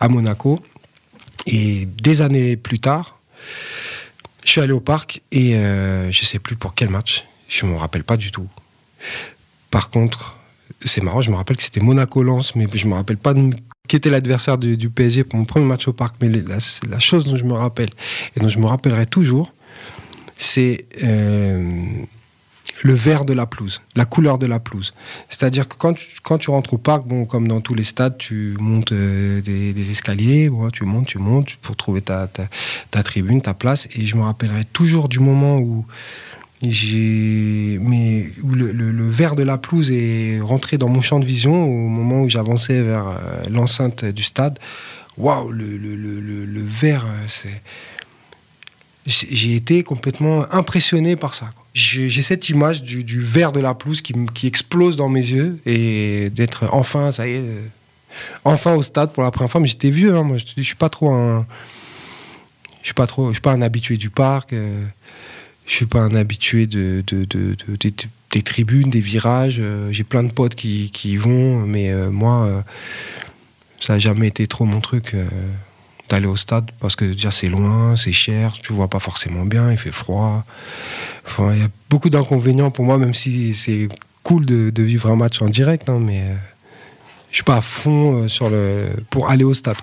à 0.00 0.08
Monaco. 0.08 0.60
Et 1.46 1.86
des 1.86 2.22
années 2.22 2.56
plus 2.56 2.80
tard, 2.80 3.20
je 4.44 4.50
suis 4.50 4.60
allé 4.60 4.72
au 4.72 4.80
parc 4.80 5.22
et 5.30 5.56
euh, 5.56 6.10
je 6.10 6.24
sais 6.24 6.40
plus 6.40 6.56
pour 6.56 6.74
quel 6.74 6.90
match. 6.90 7.24
Je 7.48 7.64
me 7.64 7.76
rappelle 7.76 8.02
pas 8.02 8.16
du 8.16 8.32
tout. 8.32 8.48
Par 9.70 9.90
contre, 9.90 10.36
c'est 10.84 11.02
marrant, 11.02 11.22
je 11.22 11.30
me 11.30 11.36
rappelle 11.36 11.56
que 11.56 11.62
c'était 11.62 11.80
Monaco-Lens, 11.80 12.56
mais 12.56 12.66
je 12.72 12.86
me 12.88 12.94
rappelle 12.94 13.16
pas 13.16 13.34
de 13.34 13.52
qui 13.86 13.96
était 13.96 14.10
l'adversaire 14.10 14.58
du, 14.58 14.90
PSG 14.90 15.24
pour 15.24 15.38
mon 15.38 15.44
premier 15.44 15.66
match 15.66 15.88
au 15.88 15.92
parc. 15.92 16.16
Mais 16.20 16.28
la, 16.28 16.98
chose 16.98 17.24
dont 17.26 17.36
je 17.36 17.44
me 17.44 17.52
rappelle, 17.52 17.90
et 18.36 18.40
dont 18.40 18.48
je 18.48 18.58
me 18.58 18.66
rappellerai 18.66 19.06
toujours, 19.06 19.52
c'est 20.36 20.86
euh, 21.02 21.82
le 22.82 22.94
vert 22.94 23.24
de 23.24 23.32
la 23.32 23.46
pelouse, 23.46 23.80
la 23.94 24.04
couleur 24.04 24.38
de 24.38 24.46
la 24.46 24.60
pelouse. 24.60 24.94
C'est-à-dire 25.28 25.68
que 25.68 25.76
quand 25.76 25.94
tu, 25.94 26.06
quand 26.22 26.38
tu 26.38 26.50
rentres 26.50 26.74
au 26.74 26.78
parc, 26.78 27.06
bon, 27.06 27.24
comme 27.24 27.48
dans 27.48 27.60
tous 27.60 27.74
les 27.74 27.84
stades, 27.84 28.18
tu 28.18 28.56
montes 28.58 28.92
euh, 28.92 29.40
des, 29.40 29.90
escaliers, 29.90 30.48
bon, 30.48 30.70
tu 30.70 30.84
montes, 30.84 31.06
tu 31.06 31.18
montes 31.18 31.56
pour 31.56 31.76
trouver 31.76 32.02
ta, 32.02 32.28
ta, 32.28 33.02
tribune, 33.02 33.40
ta 33.40 33.54
place. 33.54 33.88
Et 33.96 34.06
je 34.06 34.16
me 34.16 34.22
rappellerai 34.22 34.64
toujours 34.72 35.08
du 35.08 35.20
moment 35.20 35.58
où 35.58 35.86
mais 36.62 38.30
le, 38.42 39.08
vert 39.08 39.36
de 39.36 39.42
la 39.42 39.58
pelouse 39.58 39.90
est 39.90 40.40
rentré 40.40 40.78
dans 40.78 40.88
mon 40.88 41.02
champ 41.02 41.20
de 41.20 41.24
vision 41.24 41.64
au 41.64 41.88
moment 41.88 42.22
où 42.22 42.28
j'avançais 42.28 42.82
vers 42.82 43.08
euh, 43.08 43.44
l'enceinte 43.50 44.04
du 44.04 44.22
stade. 44.22 44.58
Waouh, 45.18 45.50
le, 45.50 45.76
le, 45.76 46.62
vert, 46.64 47.04
euh, 47.06 47.24
c'est 47.26 47.62
j'ai 49.06 49.54
été 49.54 49.84
complètement 49.84 50.52
impressionné 50.52 51.14
par 51.14 51.34
ça. 51.34 51.48
J'ai 51.74 52.10
cette 52.22 52.48
image 52.48 52.82
du, 52.82 53.04
du, 53.04 53.20
vert 53.20 53.52
de 53.52 53.60
la 53.60 53.72
pelouse 53.72 54.00
qui, 54.00 54.12
qui, 54.34 54.48
explose 54.48 54.96
dans 54.96 55.08
mes 55.08 55.20
yeux 55.20 55.60
et 55.64 56.28
d'être 56.30 56.64
enfin, 56.72 57.12
ça 57.12 57.28
y 57.28 57.34
est, 57.34 57.38
euh, 57.38 57.60
enfin 58.44 58.74
au 58.74 58.82
stade 58.82 59.12
pour 59.12 59.22
la 59.22 59.30
première 59.30 59.48
fois. 59.48 59.60
Mais 59.60 59.68
j'étais 59.68 59.90
vieux, 59.90 60.16
hein, 60.16 60.24
moi, 60.24 60.38
je, 60.38 60.44
je 60.56 60.62
suis 60.62 60.74
pas 60.74 60.88
trop 60.88 61.12
un, 61.12 61.46
je 62.82 62.88
suis 62.88 62.94
pas 62.94 63.06
trop, 63.06 63.28
je 63.28 63.34
suis 63.34 63.42
pas 63.42 63.52
un 63.52 63.62
habitué 63.62 63.96
du 63.96 64.10
parc. 64.10 64.52
Je 65.66 65.74
suis 65.74 65.86
pas 65.86 66.00
un 66.00 66.14
habitué 66.14 66.66
de, 66.66 67.02
de, 67.06 67.24
de, 67.24 67.56
de 67.68 67.76
des 68.36 68.42
tribunes, 68.42 68.90
des 68.90 69.00
virages. 69.00 69.56
Euh, 69.58 69.90
J'ai 69.92 70.04
plein 70.04 70.22
de 70.22 70.30
potes 70.32 70.54
qui, 70.54 70.90
y 71.04 71.16
vont, 71.16 71.60
mais 71.60 71.90
euh, 71.90 72.10
moi, 72.10 72.46
euh, 72.46 72.60
ça 73.80 73.94
n'a 73.94 73.98
jamais 73.98 74.28
été 74.28 74.46
trop 74.46 74.64
mon 74.64 74.80
truc 74.80 75.14
d'aller 76.08 76.26
au 76.26 76.36
stade 76.36 76.70
parce 76.80 76.96
que 76.96 77.14
c'est 77.30 77.48
loin, 77.48 77.96
c'est 77.96 78.12
cher, 78.12 78.52
tu 78.52 78.72
vois 78.72 78.88
pas 78.88 79.00
forcément 79.00 79.44
bien, 79.44 79.70
il 79.70 79.78
fait 79.78 79.92
froid. 79.92 80.44
Il 81.38 81.58
y 81.58 81.62
a 81.62 81.68
beaucoup 81.90 82.10
d'inconvénients 82.10 82.70
pour 82.70 82.84
moi, 82.84 82.96
même 82.98 83.14
si 83.14 83.54
c'est 83.54 83.88
cool 84.22 84.46
de, 84.46 84.82
vivre 84.82 85.10
un 85.10 85.16
match 85.16 85.42
en 85.42 85.48
direct, 85.48 85.88
hein, 85.88 85.98
mais 86.00 86.22
je 87.30 87.36
suis 87.36 87.44
pas 87.44 87.56
à 87.56 87.60
fond 87.60 88.26
pour 89.10 89.30
aller 89.30 89.44
au 89.44 89.54
stade. 89.54 89.76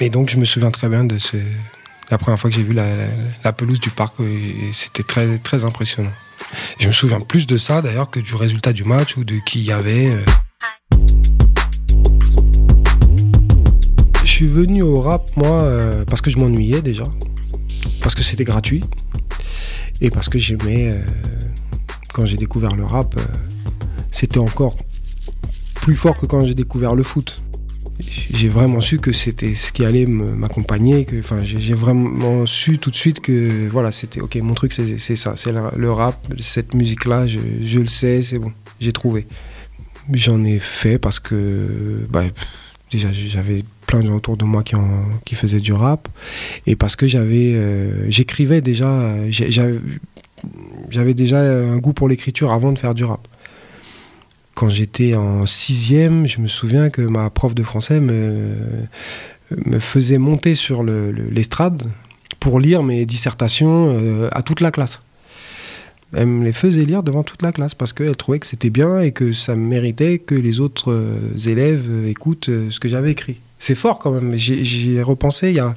Mais 0.00 0.10
donc 0.10 0.30
je 0.30 0.36
me 0.36 0.44
souviens 0.44 0.70
très 0.70 0.88
bien 0.88 1.04
de 1.04 1.18
ce, 1.18 1.36
la 2.10 2.18
première 2.18 2.40
fois 2.40 2.50
que 2.50 2.56
j'ai 2.56 2.62
vu 2.62 2.74
la, 2.74 3.52
pelouse 3.52 3.80
du 3.80 3.90
parc, 3.90 4.16
c'était 4.72 5.02
très, 5.02 5.38
très 5.38 5.64
impressionnant. 5.64 6.12
Je 6.78 6.88
me 6.88 6.92
souviens 6.92 7.20
plus 7.20 7.46
de 7.46 7.58
ça 7.58 7.82
d'ailleurs 7.82 8.10
que 8.10 8.20
du 8.20 8.34
résultat 8.34 8.72
du 8.72 8.84
match 8.84 9.16
ou 9.16 9.24
de 9.24 9.36
qui 9.44 9.60
il 9.60 9.66
y 9.66 9.72
avait. 9.72 10.10
Je 14.24 14.26
suis 14.26 14.46
venu 14.46 14.82
au 14.82 15.00
rap, 15.00 15.20
moi, 15.36 15.64
euh, 15.64 16.04
parce 16.04 16.20
que 16.20 16.30
je 16.30 16.38
m'ennuyais 16.38 16.80
déjà, 16.80 17.04
parce 18.02 18.14
que 18.14 18.22
c'était 18.22 18.44
gratuit 18.44 18.84
et 20.00 20.10
parce 20.10 20.28
que 20.28 20.38
j'aimais. 20.38 20.92
Euh, 20.94 21.02
quand 22.14 22.24
j'ai 22.24 22.36
découvert 22.36 22.74
le 22.74 22.84
rap, 22.84 23.14
euh, 23.18 23.22
c'était 24.10 24.38
encore 24.38 24.76
plus 25.74 25.94
fort 25.94 26.16
que 26.16 26.26
quand 26.26 26.44
j'ai 26.44 26.54
découvert 26.54 26.94
le 26.94 27.02
foot 27.02 27.42
j'ai 28.00 28.48
vraiment 28.48 28.80
su 28.80 28.98
que 28.98 29.12
c'était 29.12 29.54
ce 29.54 29.72
qui 29.72 29.84
allait 29.84 30.06
m'accompagner. 30.06 31.06
Enfin, 31.18 31.42
j'ai 31.42 31.74
vraiment 31.74 32.46
su 32.46 32.78
tout 32.78 32.90
de 32.90 32.96
suite 32.96 33.20
que 33.20 33.68
voilà, 33.68 33.92
c'était 33.92 34.20
ok. 34.20 34.36
Mon 34.36 34.54
truc, 34.54 34.72
c'est 34.72 35.16
ça, 35.16 35.34
c'est 35.36 35.52
le 35.52 35.90
rap, 35.90 36.16
cette 36.40 36.74
musique-là. 36.74 37.26
Je, 37.26 37.78
le 37.78 37.86
sais, 37.86 38.22
c'est 38.22 38.38
bon, 38.38 38.52
j'ai 38.80 38.92
trouvé. 38.92 39.26
J'en 40.12 40.44
ai 40.44 40.58
fait 40.58 40.98
parce 40.98 41.20
que 41.20 42.06
bah, 42.08 42.22
déjà 42.90 43.08
j'avais 43.12 43.64
plein 43.86 44.00
de 44.00 44.06
gens 44.06 44.16
autour 44.16 44.36
de 44.36 44.44
moi 44.44 44.62
qui 45.24 45.34
faisaient 45.34 45.60
du 45.60 45.72
rap 45.72 46.08
et 46.66 46.76
parce 46.76 46.96
que 46.96 47.06
j'avais, 47.06 47.54
euh, 47.54 48.10
j'écrivais 48.10 48.60
déjà, 48.60 49.14
j'avais 50.88 51.14
déjà 51.14 51.40
un 51.40 51.76
goût 51.78 51.92
pour 51.92 52.08
l'écriture 52.08 52.52
avant 52.52 52.72
de 52.72 52.78
faire 52.78 52.94
du 52.94 53.04
rap 53.04 53.26
quand 54.58 54.70
j'étais 54.70 55.14
en 55.14 55.46
sixième, 55.46 56.26
je 56.26 56.40
me 56.40 56.48
souviens 56.48 56.90
que 56.90 57.00
ma 57.00 57.30
prof 57.30 57.54
de 57.54 57.62
français 57.62 58.00
me, 58.00 58.56
me 59.66 59.78
faisait 59.78 60.18
monter 60.18 60.56
sur 60.56 60.82
l'estrade 60.82 61.84
le, 61.84 61.90
pour 62.40 62.58
lire 62.58 62.82
mes 62.82 63.06
dissertations 63.06 63.96
euh, 63.96 64.28
à 64.32 64.42
toute 64.42 64.60
la 64.60 64.72
classe. 64.72 65.00
Elle 66.12 66.26
me 66.26 66.44
les 66.44 66.52
faisait 66.52 66.84
lire 66.84 67.04
devant 67.04 67.22
toute 67.22 67.40
la 67.42 67.52
classe 67.52 67.76
parce 67.76 67.92
qu'elle 67.92 68.16
trouvait 68.16 68.40
que 68.40 68.48
c'était 68.48 68.68
bien 68.68 69.00
et 69.00 69.12
que 69.12 69.32
ça 69.32 69.54
méritait 69.54 70.18
que 70.18 70.34
les 70.34 70.58
autres 70.58 70.90
euh, 70.90 71.36
élèves 71.46 72.08
écoutent 72.08 72.48
euh, 72.48 72.68
ce 72.72 72.80
que 72.80 72.88
j'avais 72.88 73.12
écrit. 73.12 73.36
C'est 73.60 73.76
fort 73.76 74.00
quand 74.00 74.10
même. 74.10 74.34
J'y 74.34 74.96
ai 74.96 75.02
repensé 75.02 75.50
il 75.50 75.54
y 75.54 75.60
a 75.60 75.76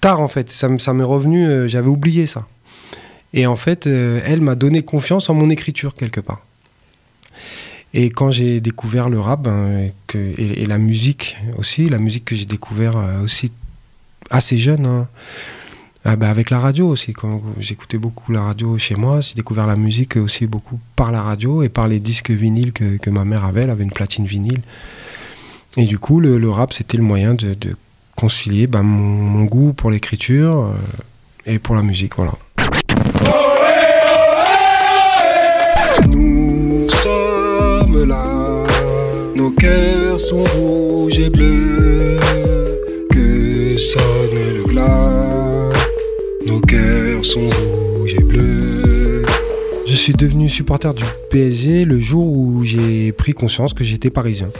tard 0.00 0.20
en 0.20 0.28
fait. 0.28 0.50
Ça, 0.50 0.68
m'est 0.68 1.04
revenu, 1.04 1.68
j'avais 1.68 1.88
oublié 1.88 2.26
ça. 2.26 2.48
Et 3.34 3.46
en 3.46 3.56
fait, 3.56 3.86
elle 3.86 4.40
m'a 4.40 4.56
donné 4.56 4.82
confiance 4.82 5.30
en 5.30 5.34
mon 5.34 5.48
écriture 5.48 5.94
quelque 5.94 6.20
part. 6.20 6.44
Et 7.96 8.10
quand 8.10 8.32
j'ai 8.32 8.60
découvert 8.60 9.08
le 9.08 9.20
rap 9.20 9.42
ben, 9.42 9.88
et, 10.14 10.66
la 10.66 10.78
musique 10.78 11.36
aussi, 11.56 11.88
la 11.88 11.98
musique 11.98 12.24
que 12.24 12.34
j'ai 12.34 12.44
découvert 12.44 12.96
euh, 12.96 13.22
aussi 13.22 13.52
assez 14.30 14.58
jeune, 14.58 14.84
hein, 14.84 15.06
ah 16.04 16.16
ben 16.16 16.28
avec 16.28 16.50
la 16.50 16.58
radio 16.58 16.88
aussi. 16.88 17.14
J'écoutais 17.60 17.96
beaucoup 17.96 18.32
la 18.32 18.42
radio 18.42 18.76
chez 18.78 18.96
moi, 18.96 19.20
j'ai 19.20 19.34
découvert 19.34 19.68
la 19.68 19.76
musique 19.76 20.16
aussi 20.16 20.46
beaucoup 20.46 20.80
par 20.96 21.12
la 21.12 21.22
radio 21.22 21.62
et 21.62 21.68
par 21.68 21.86
les 21.86 22.00
disques 22.00 22.32
vinyles 22.32 22.72
que, 22.72 23.10
ma 23.10 23.24
mère 23.24 23.44
avait. 23.44 23.62
Elle 23.62 23.70
avait 23.70 23.84
une 23.84 23.92
platine 23.92 24.26
vinyle. 24.26 24.60
Et 25.76 25.86
du 25.86 25.98
coup, 26.00 26.18
le, 26.18 26.50
rap, 26.50 26.72
c'était 26.72 26.96
le 26.96 27.04
moyen 27.04 27.34
de, 27.34 27.56
concilier 28.16 28.66
ben, 28.66 28.82
mon, 28.82 28.98
mon, 28.98 29.44
goût 29.44 29.72
pour 29.72 29.92
l'écriture 29.92 30.64
euh, 30.64 31.52
et 31.52 31.58
pour 31.60 31.76
la 31.76 31.82
musique. 31.82 32.16
Voilà. 32.16 32.32
Je 49.88 49.96
suis 49.96 50.12
devenu 50.12 50.48
supporter 50.48 50.94
du 50.94 51.02
PSG 51.30 51.84
le 51.84 51.98
jour 51.98 52.24
où 52.26 52.62
j'ai 52.64 53.10
pris 53.10 53.32
conscience 53.32 53.74
que 53.74 53.82
j'étais 53.82 54.10
parisien. 54.10 54.50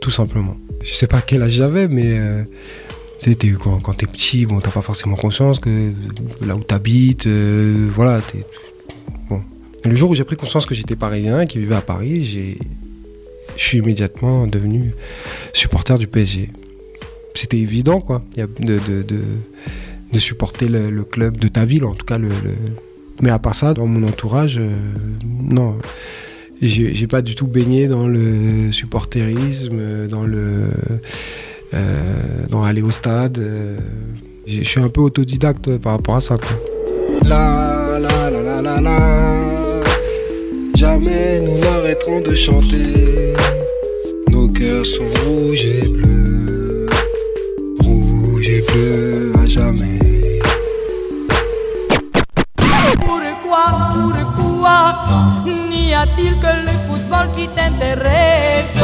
Tout 0.00 0.10
simplement. 0.10 0.56
Je 0.82 0.94
sais 0.94 1.06
pas 1.06 1.20
quel 1.20 1.42
âge 1.42 1.52
j'avais, 1.52 1.88
mais. 1.88 2.18
Euh, 2.18 2.42
c'était 3.18 3.50
quand, 3.50 3.80
t'es 3.94 4.06
petit, 4.06 4.46
bon, 4.46 4.60
t'as 4.60 4.70
pas 4.70 4.80
forcément 4.80 5.16
conscience 5.16 5.58
que 5.58 5.92
là 6.46 6.56
où 6.56 6.60
t'habites, 6.60 7.26
euh, 7.26 7.86
voilà, 7.94 8.22
t'es. 8.22 8.40
Le 9.84 9.94
jour 9.94 10.10
où 10.10 10.14
j'ai 10.14 10.24
pris 10.24 10.36
conscience 10.36 10.64
que 10.64 10.74
j'étais 10.74 10.96
parisien 10.96 11.42
et 11.42 11.46
qu'il 11.46 11.60
vivait 11.60 11.76
à 11.76 11.82
Paris, 11.82 12.24
j'ai 12.24 12.58
je 13.56 13.62
suis 13.62 13.78
immédiatement 13.78 14.46
devenu 14.46 14.92
supporter 15.52 15.98
du 15.98 16.06
PSG. 16.06 16.50
C'était 17.34 17.58
évident, 17.58 18.00
quoi, 18.00 18.22
de, 18.36 18.78
de, 18.78 19.02
de, 19.02 20.18
supporter 20.18 20.68
le, 20.68 21.04
club 21.04 21.36
de 21.36 21.48
ta 21.48 21.64
ville, 21.64 21.84
en 21.84 21.94
tout 21.94 22.06
cas. 22.06 22.18
Le. 22.18 22.30
Mais 23.20 23.30
à 23.30 23.38
part 23.38 23.54
ça, 23.54 23.74
dans 23.74 23.86
mon 23.86 24.06
entourage, 24.06 24.58
euh, 24.58 24.70
non. 25.40 25.76
J'ai 26.62 27.06
pas 27.06 27.20
du 27.20 27.34
tout 27.34 27.46
baigné 27.46 27.86
dans 27.86 28.06
le 28.06 28.72
supporterisme, 28.72 30.06
dans 30.08 30.24
le. 30.24 30.70
Euh, 31.74 32.46
dans 32.48 32.64
aller 32.64 32.82
au 32.82 32.90
stade. 32.90 33.38
Euh, 33.38 33.76
je 34.46 34.62
suis 34.62 34.80
un 34.80 34.88
peu 34.88 35.00
autodidacte 35.00 35.76
par 35.78 35.92
rapport 35.92 36.16
à 36.16 36.20
ça, 36.20 36.36
quoi. 36.36 37.28
La 37.28 37.98
la 37.98 38.80
la. 38.80 39.35
Jamais 40.86 41.40
nous 41.40 41.58
n'arrêterons 41.58 42.20
de 42.20 42.32
chanter. 42.32 43.34
Nos 44.30 44.46
cœurs 44.46 44.86
sont 44.86 45.02
rouges 45.24 45.64
et 45.64 45.88
bleus. 45.88 46.86
Rouges 47.80 48.48
et 48.48 48.62
bleus 48.62 49.32
à 49.42 49.46
jamais. 49.46 49.98
Pourquoi, 53.04 53.66
pourquoi 54.36 55.04
n'y 55.68 55.92
a-t-il 55.92 56.34
que 56.34 56.52
le 56.66 56.74
football 56.88 57.26
qui 57.34 57.48
t'intéresse? 57.48 58.78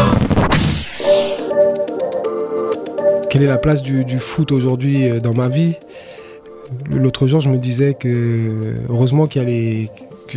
Quelle 3.30 3.44
est 3.44 3.46
la 3.46 3.58
place 3.58 3.80
du, 3.80 4.04
du 4.04 4.18
foot 4.18 4.50
aujourd'hui 4.50 5.08
euh, 5.08 5.20
dans 5.20 5.34
ma 5.34 5.48
vie? 5.48 5.76
L'autre 6.90 7.28
jour, 7.28 7.40
je 7.40 7.48
me 7.48 7.58
disais 7.58 7.94
que 7.94 8.74
heureusement 8.88 9.26
qu'il 9.26 9.42
y 9.42 9.44
a 9.44 9.48
les 9.48 9.88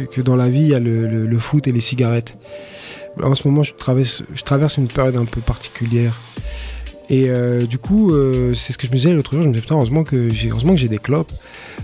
que, 0.03 0.21
dans 0.21 0.35
la 0.35 0.49
vie, 0.49 0.61
il 0.61 0.67
y 0.69 0.75
a 0.75 0.79
le, 0.79 1.39
foot 1.39 1.67
et 1.67 1.71
les 1.71 1.81
cigarettes. 1.81 2.37
En 3.21 3.33
ce 3.35 3.47
moment, 3.47 3.63
je 3.63 3.73
traverse, 3.73 4.23
je 4.33 4.41
traverse 4.41 4.77
une 4.77 4.87
période 4.87 5.17
un 5.17 5.25
peu 5.25 5.41
particulière. 5.41 6.19
Et 7.09 7.29
euh, 7.29 7.65
du 7.65 7.77
coup, 7.77 8.11
euh, 8.11 8.53
c'est 8.53 8.73
ce 8.73 8.77
que 8.77 8.87
je 8.87 8.91
me 8.91 8.97
disais 8.97 9.13
l'autre 9.13 9.31
jour. 9.31 9.43
Je 9.43 9.47
me 9.47 9.53
disais, 9.53 9.61
putain, 9.61 9.75
heureusement 9.75 10.03
que 10.03 10.29
j'ai, 10.29 10.87
des 10.87 10.97
clopes. 10.97 11.31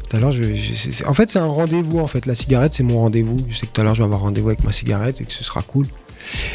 Tout 0.10 0.18
à 0.18 0.20
l'heure, 0.20 0.34
en 1.06 1.14
fait, 1.14 1.30
c'est 1.30 1.40
un 1.40 1.46
rendez-vous. 1.46 2.00
En 2.00 2.08
fait, 2.08 2.26
la 2.26 2.36
cigarette, 2.36 2.74
c'est 2.74 2.84
mon 2.84 3.00
rendez-vous. 3.00 3.38
Je 3.50 3.58
sais 3.58 3.68
que 3.68 3.72
tout 3.72 3.82
à 3.82 3.84
l'heure, 3.84 3.96
je 3.96 4.02
vais 4.02 4.06
avoir 4.06 4.22
rendez-vous 4.22 4.50
avec 4.50 4.64
ma 4.64 4.72
cigarette 4.72 5.22
et 5.22 5.26
que 5.26 5.34
ce 5.34 5.44
sera 5.44 5.62
cool. 5.62 5.86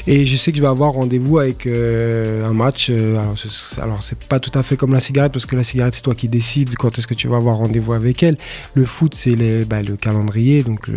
Et 0.06 0.24
je 0.24 0.36
sais 0.36 0.50
que 0.52 0.56
je 0.58 0.62
vais 0.62 0.68
avoir 0.68 0.92
rendez-vous 0.92 1.38
avec 1.38 1.66
euh, 1.66 2.46
un 2.48 2.52
match. 2.52 2.88
euh, 2.90 3.18
alors, 3.20 3.36
ce- 3.38 3.80
alors, 3.80 4.02
c'est 4.02 4.18
pas 4.18 4.38
tout 4.40 4.56
à 4.58 4.62
fait 4.62 4.76
comme 4.76 4.92
la 4.92 5.00
cigarette, 5.00 5.32
parce 5.32 5.46
que 5.46 5.56
la 5.56 5.64
cigarette, 5.64 5.94
c'est 5.94 6.02
toi 6.02 6.14
qui 6.14 6.28
décides 6.28 6.74
quand 6.76 6.98
est-ce 6.98 7.06
que 7.06 7.14
tu 7.14 7.28
vas 7.28 7.36
avoir 7.36 7.56
rendez-vous 7.56 7.92
avec 7.92 8.22
elle. 8.22 8.36
Le 8.74 8.84
foot, 8.84 9.14
c'est 9.14 9.36
bah, 9.64 9.82
le 9.82 9.96
calendrier, 9.96 10.62
donc 10.62 10.88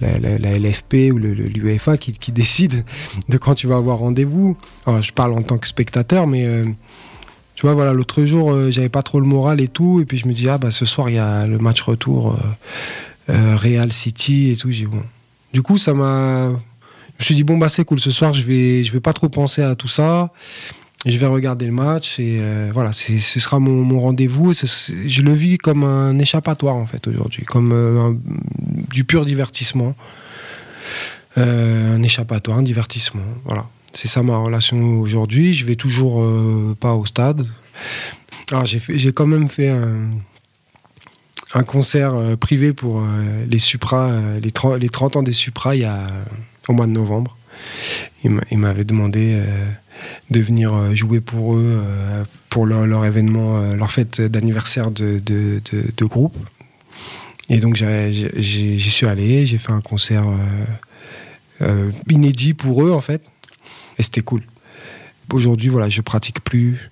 la, 0.00 0.58
LFP 0.58 1.12
ou 1.12 1.18
l'UEFA 1.18 1.96
qui, 1.96 2.32
décide 2.32 2.84
de 3.28 3.38
quand 3.38 3.54
tu 3.54 3.66
vas 3.66 3.76
avoir 3.76 3.98
rendez-vous. 3.98 4.56
Je 4.86 5.12
parle 5.12 5.32
en 5.32 5.42
tant 5.42 5.58
que 5.58 5.66
spectateur, 5.68 6.26
mais. 6.26 6.46
euh, 6.46 6.64
tu 7.54 7.66
vois, 7.66 7.74
voilà, 7.74 7.92
l'autre 7.92 8.24
jour, 8.24 8.50
euh, 8.52 8.70
j'avais 8.72 8.88
pas 8.88 9.02
trop 9.02 9.20
le 9.20 9.26
moral 9.26 9.60
et 9.60 9.68
tout, 9.68 10.00
et 10.00 10.04
puis 10.04 10.18
je 10.18 10.26
me 10.26 10.32
dis, 10.32 10.48
ah 10.48 10.58
bah 10.58 10.70
ce 10.72 10.84
soir, 10.84 11.10
il 11.10 11.14
y 11.16 11.18
a 11.18 11.46
le 11.46 11.58
match 11.58 11.80
retour 11.82 12.36
Real 13.28 13.92
City 13.92 14.50
et 14.50 14.56
tout. 14.56 14.70
Du 15.52 15.62
coup, 15.62 15.78
ça 15.78 15.94
m'a. 15.94 16.52
Je 17.22 17.26
me 17.26 17.26
suis 17.26 17.34
dit, 17.36 17.44
bon, 17.44 17.56
bah 17.56 17.68
c'est 17.68 17.84
cool, 17.84 18.00
ce 18.00 18.10
soir, 18.10 18.34
je 18.34 18.42
vais, 18.42 18.82
je 18.82 18.92
vais 18.92 18.98
pas 18.98 19.12
trop 19.12 19.28
penser 19.28 19.62
à 19.62 19.76
tout 19.76 19.86
ça. 19.86 20.32
Je 21.06 21.16
vais 21.18 21.26
regarder 21.26 21.66
le 21.66 21.72
match 21.72 22.18
et 22.18 22.38
euh, 22.40 22.72
voilà, 22.74 22.92
ce 22.92 23.20
sera 23.20 23.60
mon, 23.60 24.00
rendez-vous. 24.00 24.52
Je 24.52 25.22
le 25.22 25.32
vis 25.32 25.56
comme 25.56 25.84
un 25.84 26.18
échappatoire 26.18 26.74
en 26.74 26.84
fait 26.84 27.06
aujourd'hui, 27.06 27.44
comme 27.44 27.70
euh, 27.70 28.12
du 28.90 29.04
pur 29.04 29.24
divertissement. 29.24 29.94
Euh, 31.38 31.94
un 31.94 32.02
échappatoire, 32.02 32.58
un 32.58 32.62
divertissement. 32.62 33.22
Voilà, 33.44 33.68
c'est 33.92 34.08
ça 34.08 34.24
ma 34.24 34.38
relation 34.38 34.98
aujourd'hui. 34.98 35.54
Je 35.54 35.64
vais 35.64 35.76
toujours 35.76 36.24
euh, 36.24 36.76
pas 36.80 36.94
au 36.94 37.06
stade. 37.06 37.46
J'ai 38.64 39.12
quand 39.12 39.26
même 39.26 39.48
fait 39.48 39.68
un, 39.68 40.10
un 41.54 41.62
concert 41.62 42.36
privé 42.40 42.72
pour 42.72 43.00
les 43.48 43.60
Supra, 43.60 44.10
les, 44.42 44.50
30, 44.50 44.80
les 44.80 44.88
30 44.88 45.16
ans 45.16 45.22
des 45.22 45.32
Supra 45.32 45.76
il 45.76 45.82
y 45.82 45.84
a, 45.84 46.06
au 46.68 46.72
mois 46.72 46.86
de 46.86 46.92
novembre. 46.92 47.36
Ils 48.24 48.30
m'a- 48.30 48.42
ils 48.50 48.58
m'avaient 48.58 48.84
demandé 48.84 49.32
euh, 49.34 49.66
de 50.30 50.40
venir 50.40 50.72
euh, 50.74 50.94
jouer 50.94 51.20
pour 51.20 51.54
eux 51.56 51.64
euh, 51.84 52.24
pour 52.48 52.66
leur, 52.66 53.04
événement, 53.04 53.72
leur 53.74 53.90
fête 53.90 54.20
d'anniversaire 54.20 54.90
de, 54.90 55.20
groupe. 56.02 56.36
Et 57.48 57.58
donc 57.58 57.76
j'y 57.76 58.80
suis 58.90 59.06
allé, 59.06 59.46
j'ai 59.46 59.58
fait 59.58 59.72
un 59.72 59.80
concert 59.80 60.24
inédit 62.08 62.54
pour 62.54 62.84
eux 62.84 62.92
en 62.92 63.00
fait, 63.00 63.22
et 63.98 64.02
c'était 64.02 64.20
cool. 64.22 64.42
Aujourd'hui, 65.32 65.68
voilà, 65.70 65.88
je 65.88 66.00
pratique 66.02 66.40
plus, 66.44 66.90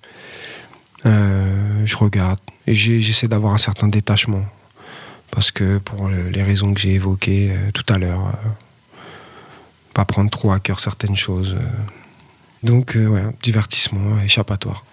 je 1.05 1.95
regarde 1.95 2.39
et 2.67 2.73
j'essaie 2.73 3.27
d'avoir 3.27 3.53
un 3.53 3.57
certain 3.59 3.87
détachement 3.87 4.43
parce 5.29 5.51
que 5.51 5.77
pour 5.77 6.07
le- 6.07 6.29
les 6.29 6.41
raisons 6.43 6.73
que 6.73 6.79
j'ai 6.79 6.93
évoquées 6.93 7.51
tout 7.73 7.85
à 7.93 7.97
l'heure, 7.97 8.33
pas 9.93 10.05
prendre 10.05 10.29
trop 10.29 10.51
à 10.51 10.59
cœur 10.59 10.79
certaines 10.79 11.15
choses. 11.15 11.55
euh. 11.57 11.67
Donc, 12.63 12.95
euh, 12.95 13.07
ouais, 13.07 13.23
divertissement, 13.41 14.21
échappatoire. 14.23 14.85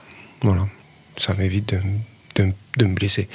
Voilà, 0.43 0.67
ça 1.17 1.35
m'évite 1.35 1.75
de, 2.37 2.45
me 2.85 2.95
blesser, 2.95 3.29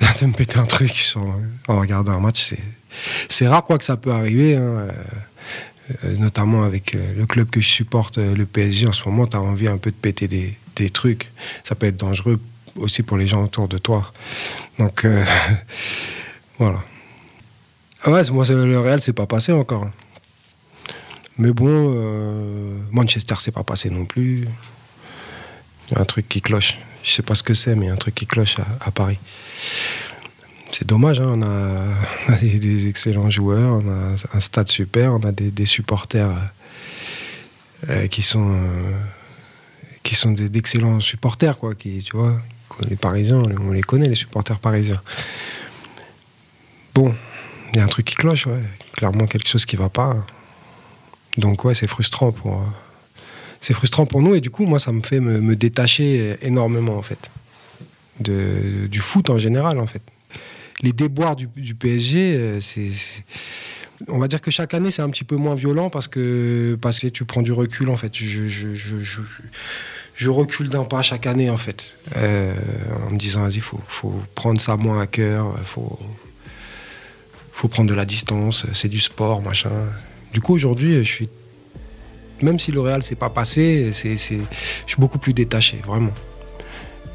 de 0.20 0.26
me 0.26 0.32
péter 0.32 0.58
un 0.58 0.66
truc 0.66 0.90
sur- 0.90 1.34
en 1.68 1.80
regardant 1.80 2.12
un 2.12 2.20
match. 2.20 2.54
C'est, 3.28 3.48
rare 3.48 3.64
quoi 3.64 3.78
que 3.78 3.84
ça 3.84 3.96
peut 3.96 4.12
arriver, 4.12 4.56
hein, 4.56 4.60
euh, 4.60 4.92
euh, 6.04 6.16
notamment 6.16 6.64
avec 6.64 6.94
euh, 6.94 7.14
le 7.16 7.26
club 7.26 7.48
que 7.48 7.60
je 7.60 7.68
supporte, 7.68 8.18
euh, 8.18 8.34
le 8.34 8.46
PSG. 8.46 8.88
En 8.88 8.92
ce 8.92 9.04
moment, 9.08 9.26
tu 9.26 9.36
as 9.36 9.40
envie 9.40 9.68
un 9.68 9.78
peu 9.78 9.90
de 9.90 9.96
péter 9.96 10.28
des, 10.28 10.56
trucs. 10.90 11.30
Ça 11.64 11.74
peut 11.74 11.86
être 11.86 11.96
dangereux 11.96 12.38
aussi 12.76 13.02
pour 13.02 13.16
les 13.16 13.26
gens 13.26 13.42
autour 13.42 13.66
de 13.66 13.78
toi. 13.78 14.12
Donc, 14.78 15.04
euh, 15.04 15.24
voilà. 16.58 16.82
Ah 18.02 18.10
ouais, 18.10 18.22
moi, 18.30 18.44
le 18.48 18.78
Real, 18.78 19.00
c'est 19.00 19.12
pas 19.14 19.26
passé 19.26 19.52
encore. 19.52 19.90
Hein. 21.36 21.42
Mais 21.42 21.52
bon, 21.52 21.66
euh, 21.68 22.78
Manchester, 22.90 23.34
c'est 23.38 23.52
pas 23.52 23.64
passé 23.64 23.90
non 23.90 24.04
plus. 24.04 24.46
Il 25.88 25.94
y 25.94 25.98
a 25.98 26.00
un 26.00 26.04
truc 26.04 26.28
qui 26.28 26.40
cloche. 26.40 26.78
Je 27.02 27.10
sais 27.10 27.22
pas 27.22 27.34
ce 27.34 27.42
que 27.42 27.54
c'est, 27.54 27.74
mais 27.74 27.88
un 27.88 27.96
truc 27.96 28.14
qui 28.14 28.26
cloche 28.26 28.56
à, 28.80 28.90
Paris. 28.90 29.18
C'est 30.72 30.86
dommage, 30.86 31.20
hein, 31.20 31.34
on 31.36 31.42
a, 31.42 32.36
des, 32.42 32.88
excellents 32.88 33.30
joueurs, 33.30 33.80
on 33.84 33.88
a 33.88 34.16
un 34.34 34.40
stade 34.40 34.68
super, 34.68 35.12
on 35.14 35.20
a 35.20 35.32
des, 35.32 35.66
supporters 35.66 36.30
euh, 36.30 36.34
euh, 37.90 38.06
qui 38.08 38.22
sont, 38.22 38.58
sont 40.12 40.32
d'excellents 40.32 41.00
supporters, 41.00 41.56
quoi, 41.58 41.74
les 42.90 42.96
Parisiens, 42.96 43.36
on 43.36 43.48
les- 43.48 43.58
on 43.58 43.70
les 43.70 43.82
connaît, 43.82 44.08
les 44.08 44.16
supporters 44.16 44.58
parisiens. 44.58 45.00
Bon, 46.94 47.14
il 47.72 47.78
y 47.78 47.80
a 47.80 47.84
un 47.84 47.88
truc 47.88 48.06
qui 48.06 48.16
cloche, 48.16 48.46
ouais, 48.46 48.62
clairement 48.92 49.26
quelque 49.26 49.48
chose 49.48 49.64
qui 49.64 49.76
va 49.76 49.88
pas. 49.88 50.26
Donc 51.36 51.64
ouais, 51.64 51.74
c'est 51.74 51.86
frustrant 51.86 52.32
pour 52.32 52.54
euh, 52.54 52.64
c'est 53.60 53.74
frustrant 53.74 54.06
pour 54.06 54.22
nous 54.22 54.34
et 54.34 54.40
du 54.40 54.50
coup 54.50 54.66
moi 54.66 54.78
ça 54.78 54.92
me 54.92 55.00
fait 55.00 55.20
me, 55.20 55.56
détacher 55.56 56.36
énormément 56.42 56.96
en 56.96 57.02
fait 57.02 57.30
du 58.20 59.00
foot 59.00 59.30
en 59.30 59.38
général 59.38 59.78
en 59.78 59.86
fait. 59.86 60.02
Les 60.82 60.92
déboires 60.92 61.36
du, 61.36 61.48
PSG, 61.48 62.36
euh, 62.36 62.60
c'est 62.60 62.90
on 64.08 64.18
va 64.18 64.28
dire 64.28 64.42
que 64.42 64.50
chaque 64.50 64.74
année 64.74 64.90
c'est 64.90 65.00
un 65.00 65.08
petit 65.08 65.24
peu 65.24 65.36
moins 65.36 65.54
violent 65.54 65.88
parce 65.88 66.06
que 66.06 66.78
parce 66.80 66.98
que 66.98 67.06
tu 67.06 67.24
prends 67.24 67.40
du 67.40 67.52
recul 67.52 67.88
en 67.88 67.96
fait. 67.96 68.14
Je 68.14 69.30
recule 70.28 70.68
d'un 70.68 70.84
pas 70.84 71.02
chaque 71.02 71.26
année 71.26 71.50
en 71.50 71.56
fait, 71.56 71.96
Euh, 72.16 72.54
en 73.06 73.10
me 73.10 73.18
disant 73.18 73.44
vas-y 73.44 73.60
faut 73.60 73.80
faut 73.88 74.14
prendre 74.34 74.60
ça 74.60 74.76
moins 74.76 75.00
à 75.00 75.06
cœur, 75.06 75.54
faut 75.64 75.98
faut 77.52 77.68
prendre 77.68 77.88
de 77.88 77.94
la 77.94 78.04
distance, 78.04 78.66
c'est 78.74 78.88
du 78.88 79.00
sport 79.00 79.40
machin. 79.40 79.70
Du 80.32 80.40
coup, 80.40 80.54
aujourd'hui, 80.54 80.98
je 80.98 81.10
suis. 81.10 81.28
Même 82.42 82.58
si 82.58 82.70
le 82.70 82.80
Real 82.80 83.02
s'est 83.02 83.14
pas 83.14 83.30
passé, 83.30 83.90
je 83.92 84.16
suis 84.16 84.40
beaucoup 84.98 85.18
plus 85.18 85.32
détaché, 85.32 85.78
vraiment. 85.86 86.12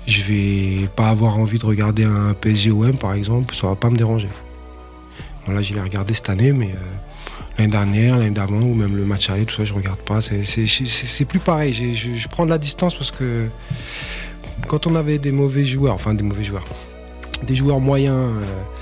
Je 0.07 0.23
vais 0.23 0.87
pas 0.95 1.09
avoir 1.09 1.37
envie 1.37 1.59
de 1.59 1.65
regarder 1.65 2.05
un 2.05 2.33
PSG 2.33 2.71
OM, 2.71 2.97
par 2.97 3.13
exemple, 3.13 3.53
ça 3.53 3.67
va 3.67 3.75
pas 3.75 3.91
me 3.91 3.97
déranger. 3.97 4.29
Voilà, 5.45 5.61
je 5.61 5.75
l'ai 5.75 5.81
regardé 5.81 6.15
cette 6.15 6.29
année, 6.29 6.51
mais 6.51 6.71
euh, 6.71 7.57
l'année 7.59 7.69
dernière, 7.69 8.17
l'année 8.17 8.31
d'avant, 8.31 8.61
ou 8.61 8.73
même 8.73 8.97
le 8.97 9.05
match 9.05 9.29
aller, 9.29 9.45
tout 9.45 9.55
ça, 9.55 9.63
je 9.63 9.73
regarde 9.73 9.99
pas. 9.99 10.21
C'est, 10.21 11.25
plus 11.25 11.39
pareil. 11.39 11.73
Je 11.73 12.27
prends 12.27 12.45
de 12.45 12.49
la 12.49 12.57
distance 12.57 12.95
parce 12.95 13.11
que 13.11 13.45
quand 14.67 14.87
on 14.87 14.95
avait 14.95 15.19
des 15.19 15.31
mauvais 15.31 15.65
joueurs, 15.65 15.93
enfin 15.93 16.15
des 16.15 16.23
mauvais 16.23 16.43
joueurs, 16.43 16.65
des 17.43 17.55
joueurs 17.55 17.79
moyens. 17.79 18.17
euh, 18.17 18.80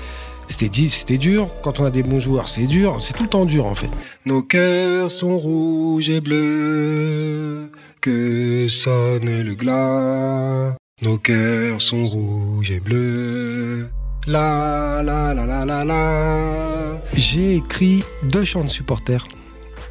c'était 0.50 0.68
dit, 0.68 0.88
c'était 0.88 1.16
dur. 1.16 1.48
Quand 1.62 1.78
on 1.78 1.84
a 1.84 1.90
des 1.90 2.02
bons 2.02 2.18
joueurs, 2.18 2.48
c'est 2.48 2.66
dur. 2.66 2.98
C'est 3.00 3.12
tout 3.12 3.22
le 3.22 3.28
temps 3.28 3.44
dur 3.44 3.66
en 3.66 3.74
fait. 3.76 3.88
Nos 4.26 4.42
cœurs 4.42 5.10
sont 5.10 5.38
rouges 5.38 6.10
et 6.10 6.20
bleus, 6.20 7.70
que 8.00 8.66
sonne 8.68 9.42
le 9.42 9.54
glas. 9.54 10.76
Nos 11.02 11.18
cœurs 11.18 11.80
sont 11.80 12.04
rouges 12.04 12.72
et 12.72 12.80
bleus. 12.80 13.88
La 14.26 15.02
la 15.04 15.32
la 15.32 15.46
la 15.46 15.64
la 15.64 15.84
la. 15.84 17.00
J'ai 17.14 17.56
écrit 17.56 18.02
deux 18.24 18.44
chants 18.44 18.64
de 18.64 18.68
supporters 18.68 19.26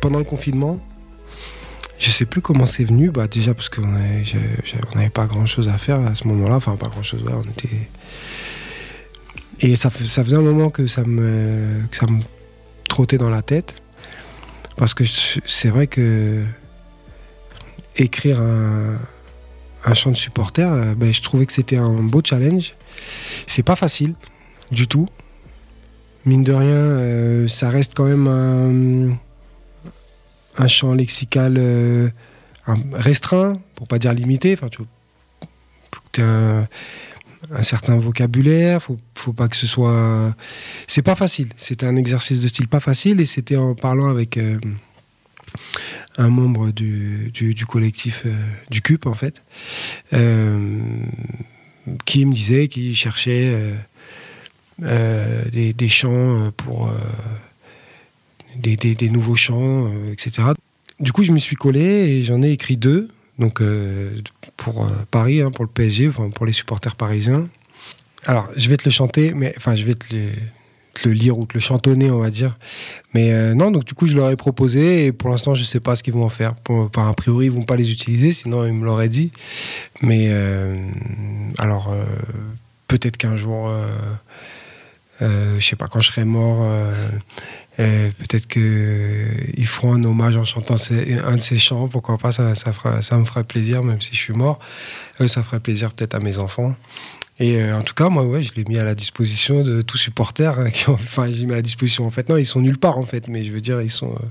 pendant 0.02 0.20
le 0.20 0.26
confinement. 0.26 0.80
Je 2.00 2.12
sais 2.12 2.26
plus 2.26 2.42
comment 2.42 2.66
c'est 2.66 2.84
venu. 2.84 3.12
Bah 3.12 3.28
déjà 3.28 3.54
parce 3.54 3.70
qu'on 3.70 3.88
n'avait 3.88 5.10
pas 5.10 5.26
grand 5.26 5.46
chose 5.46 5.70
à 5.70 5.78
faire 5.78 6.02
à 6.02 6.16
ce 6.16 6.28
moment-là. 6.28 6.56
Enfin 6.56 6.76
pas 6.76 6.90
grand 6.90 7.04
chose. 7.04 7.24
on 7.26 7.50
était 7.50 7.90
et 9.62 9.76
ça, 9.76 9.90
fais- 9.90 10.06
ça 10.06 10.24
faisait 10.24 10.38
un 10.38 10.42
moment 10.42 10.70
que 10.70 10.88
ça 10.88 11.04
me, 11.04 11.82
ça 11.92 12.06
me 12.08 12.22
trottait 12.88 13.18
dans 13.18 13.30
la 13.30 13.42
tête. 13.42 13.76
Parce 14.78 14.94
que 14.94 15.04
c'est 15.46 15.70
vrai 15.70 15.88
que 15.88 16.44
écrire 17.98 18.40
un, 18.40 18.98
un 19.86 19.94
chant 19.94 20.12
de 20.12 20.16
supporter, 20.16 20.72
euh, 20.72 20.96
ben, 20.96 21.12
je 21.12 21.22
trouvais 21.22 21.46
que 21.46 21.54
c'était 21.54 21.76
un 21.78 21.92
beau 22.02 22.22
challenge. 22.24 22.76
C'est 23.46 23.64
pas 23.64 23.76
facile 23.76 24.14
du 24.72 24.88
tout. 24.88 25.08
Mine 26.26 26.44
de 26.44 26.54
rien, 26.54 26.76
euh, 26.76 27.48
ça 27.48 27.70
reste 27.70 27.94
quand 27.96 28.06
même 28.06 28.28
un, 28.28 29.18
un 30.64 30.68
champ 30.68 30.94
lexical 30.94 31.56
euh, 31.58 32.10
restreint, 32.94 33.60
pour 33.76 33.88
pas 33.88 34.00
dire 34.00 34.14
limité. 34.14 34.54
Enfin, 34.54 34.70
tu 34.70 36.22
un, 36.22 36.68
un 37.52 37.64
certain 37.64 37.98
vocabulaire, 37.98 38.82
faut, 38.84 38.98
faut 39.16 39.34
pas 39.34 39.48
que 39.48 39.56
ce 39.56 39.66
soit. 39.68 40.36
C'est 40.88 41.02
pas 41.02 41.16
facile. 41.16 41.50
C'était 41.58 41.86
un 41.86 41.96
exercice 41.96 42.40
de 42.42 42.48
style 42.48 42.68
pas 42.68 42.80
facile 42.80 43.20
et 43.22 43.26
c'était 43.26 43.56
en 43.56 43.76
parlant 43.76 44.08
avec 44.10 44.38
euh, 44.38 44.60
un 46.18 46.30
membre 46.30 46.72
du, 46.72 47.32
du, 47.34 47.66
collectif 47.66 48.24
euh, 48.26 48.34
du 48.70 48.82
CUP 48.82 49.06
en 49.06 49.14
fait, 49.14 49.42
euh, 50.14 50.70
qui 52.06 52.26
me 52.26 52.34
disait 52.34 52.68
qu'il 52.68 52.96
cherchait 52.96 53.58
des, 54.80 55.74
des 55.74 55.90
chants 55.90 56.52
pour 56.56 56.92
des, 58.56 58.76
des- 58.76 58.96
des 58.96 59.10
nouveaux 59.10 59.36
chants, 59.36 59.90
etc. 60.12 60.50
Du 61.00 61.12
coup, 61.14 61.24
je 61.24 61.32
m'y 61.32 61.40
suis 61.42 61.56
collé 61.56 61.80
et 61.82 62.24
j'en 62.24 62.42
ai 62.44 62.52
écrit 62.52 62.78
deux. 62.78 63.10
Donc 63.40 63.62
euh, 63.62 64.22
pour 64.58 64.84
euh, 64.84 64.90
Paris, 65.10 65.42
hein, 65.42 65.50
pour 65.50 65.64
le 65.64 65.72
PSG, 65.72 66.12
pour 66.36 66.46
les 66.46 66.52
supporters 66.52 66.96
parisiens. 66.96 67.48
Alors, 68.26 68.50
je 68.58 68.70
vais 68.70 68.76
te 68.76 68.84
le 68.84 68.92
chanter, 68.92 69.34
mais 69.34 69.54
enfin, 69.56 69.76
je 69.76 69.86
vais 69.86 69.96
te 69.96 70.14
le, 70.14 71.12
lire 71.14 71.40
ou 71.40 71.46
te 71.46 71.54
le 71.54 71.62
chantonner, 71.62 72.12
on 72.12 72.20
va 72.20 72.30
dire. 72.30 72.56
Mais 73.14 73.32
euh, 73.32 73.54
non, 73.54 73.72
donc 73.72 73.86
du 73.86 73.94
coup, 73.94 74.08
je 74.08 74.16
leur 74.18 74.30
ai 74.30 74.36
proposé 74.36 75.06
et 75.06 75.12
pour 75.14 75.30
l'instant, 75.30 75.56
je 75.56 75.64
sais 75.64 75.80
pas 75.80 75.96
ce 75.96 76.04
qu'ils 76.04 76.14
vont 76.14 76.26
en 76.26 76.30
faire. 76.30 76.56
Pour, 76.56 76.90
a 76.98 77.14
priori, 77.14 77.46
ils 77.46 77.52
vont 77.52 77.64
pas 77.64 77.78
les 77.78 77.92
utiliser, 77.92 78.34
sinon 78.34 78.66
ils 78.66 78.74
me 78.74 78.84
l'auraient 78.84 79.08
dit. 79.08 79.32
Mais 80.02 80.30
alors, 81.58 81.96
peut-être 82.88 83.16
qu'un 83.16 83.38
jour, 83.38 83.72
je 85.22 85.60
sais 85.60 85.76
pas, 85.76 85.88
quand 85.88 86.00
je 86.00 86.12
serai 86.12 86.26
mort, 86.26 86.66
peut-être 87.78 88.48
qu'ils 88.48 89.68
feront 89.68 89.94
un 89.94 90.04
hommage 90.04 90.38
en 90.38 90.46
chantant 90.46 90.76
un 90.76 91.36
de 91.36 91.42
ces 91.42 91.58
chants. 91.58 91.88
Pourquoi 91.88 92.18
pas, 92.18 92.32
ça, 92.32 92.54
me 93.18 93.26
ferait 93.26 93.44
plaisir, 93.44 93.84
même 93.84 94.02
si 94.02 94.12
je 94.12 94.20
suis 94.20 94.34
mort. 94.34 94.60
ça 95.28 95.44
ferait 95.44 95.60
plaisir 95.60 95.94
peut-être 95.94 96.16
à 96.16 96.20
mes 96.20 96.38
enfants. 96.38 96.76
Et 97.40 97.62
euh, 97.62 97.78
en 97.78 97.84
tout 97.84 97.94
cas, 97.94 98.10
moi, 98.10 98.24
ouais, 98.26 98.44
je 98.44 98.54
l'ai 98.56 98.66
mis 98.66 98.78
à 98.78 98.84
la 98.84 98.96
disposition 98.96 99.64
de 99.64 99.82
tous 99.82 99.98
supporters. 99.98 100.60
Hein, 100.60 100.70
enfin, 100.88 101.32
je 101.32 101.38
l'ai 101.38 101.46
mis 101.46 101.54
à 101.54 101.58
la 101.58 101.62
disposition. 101.62 102.06
En 102.06 102.12
fait, 102.12 102.28
non, 102.28 102.38
ils 102.38 102.46
sont 102.46 102.62
nulle 102.62 102.78
part, 102.78 102.98
en 102.98 103.06
fait. 103.06 103.28
Mais 103.28 103.44
je 103.46 103.54
veux 103.54 103.62
dire, 103.62 103.82
ils 103.82 103.90
sont. 103.90 104.12
Euh, 104.12 104.26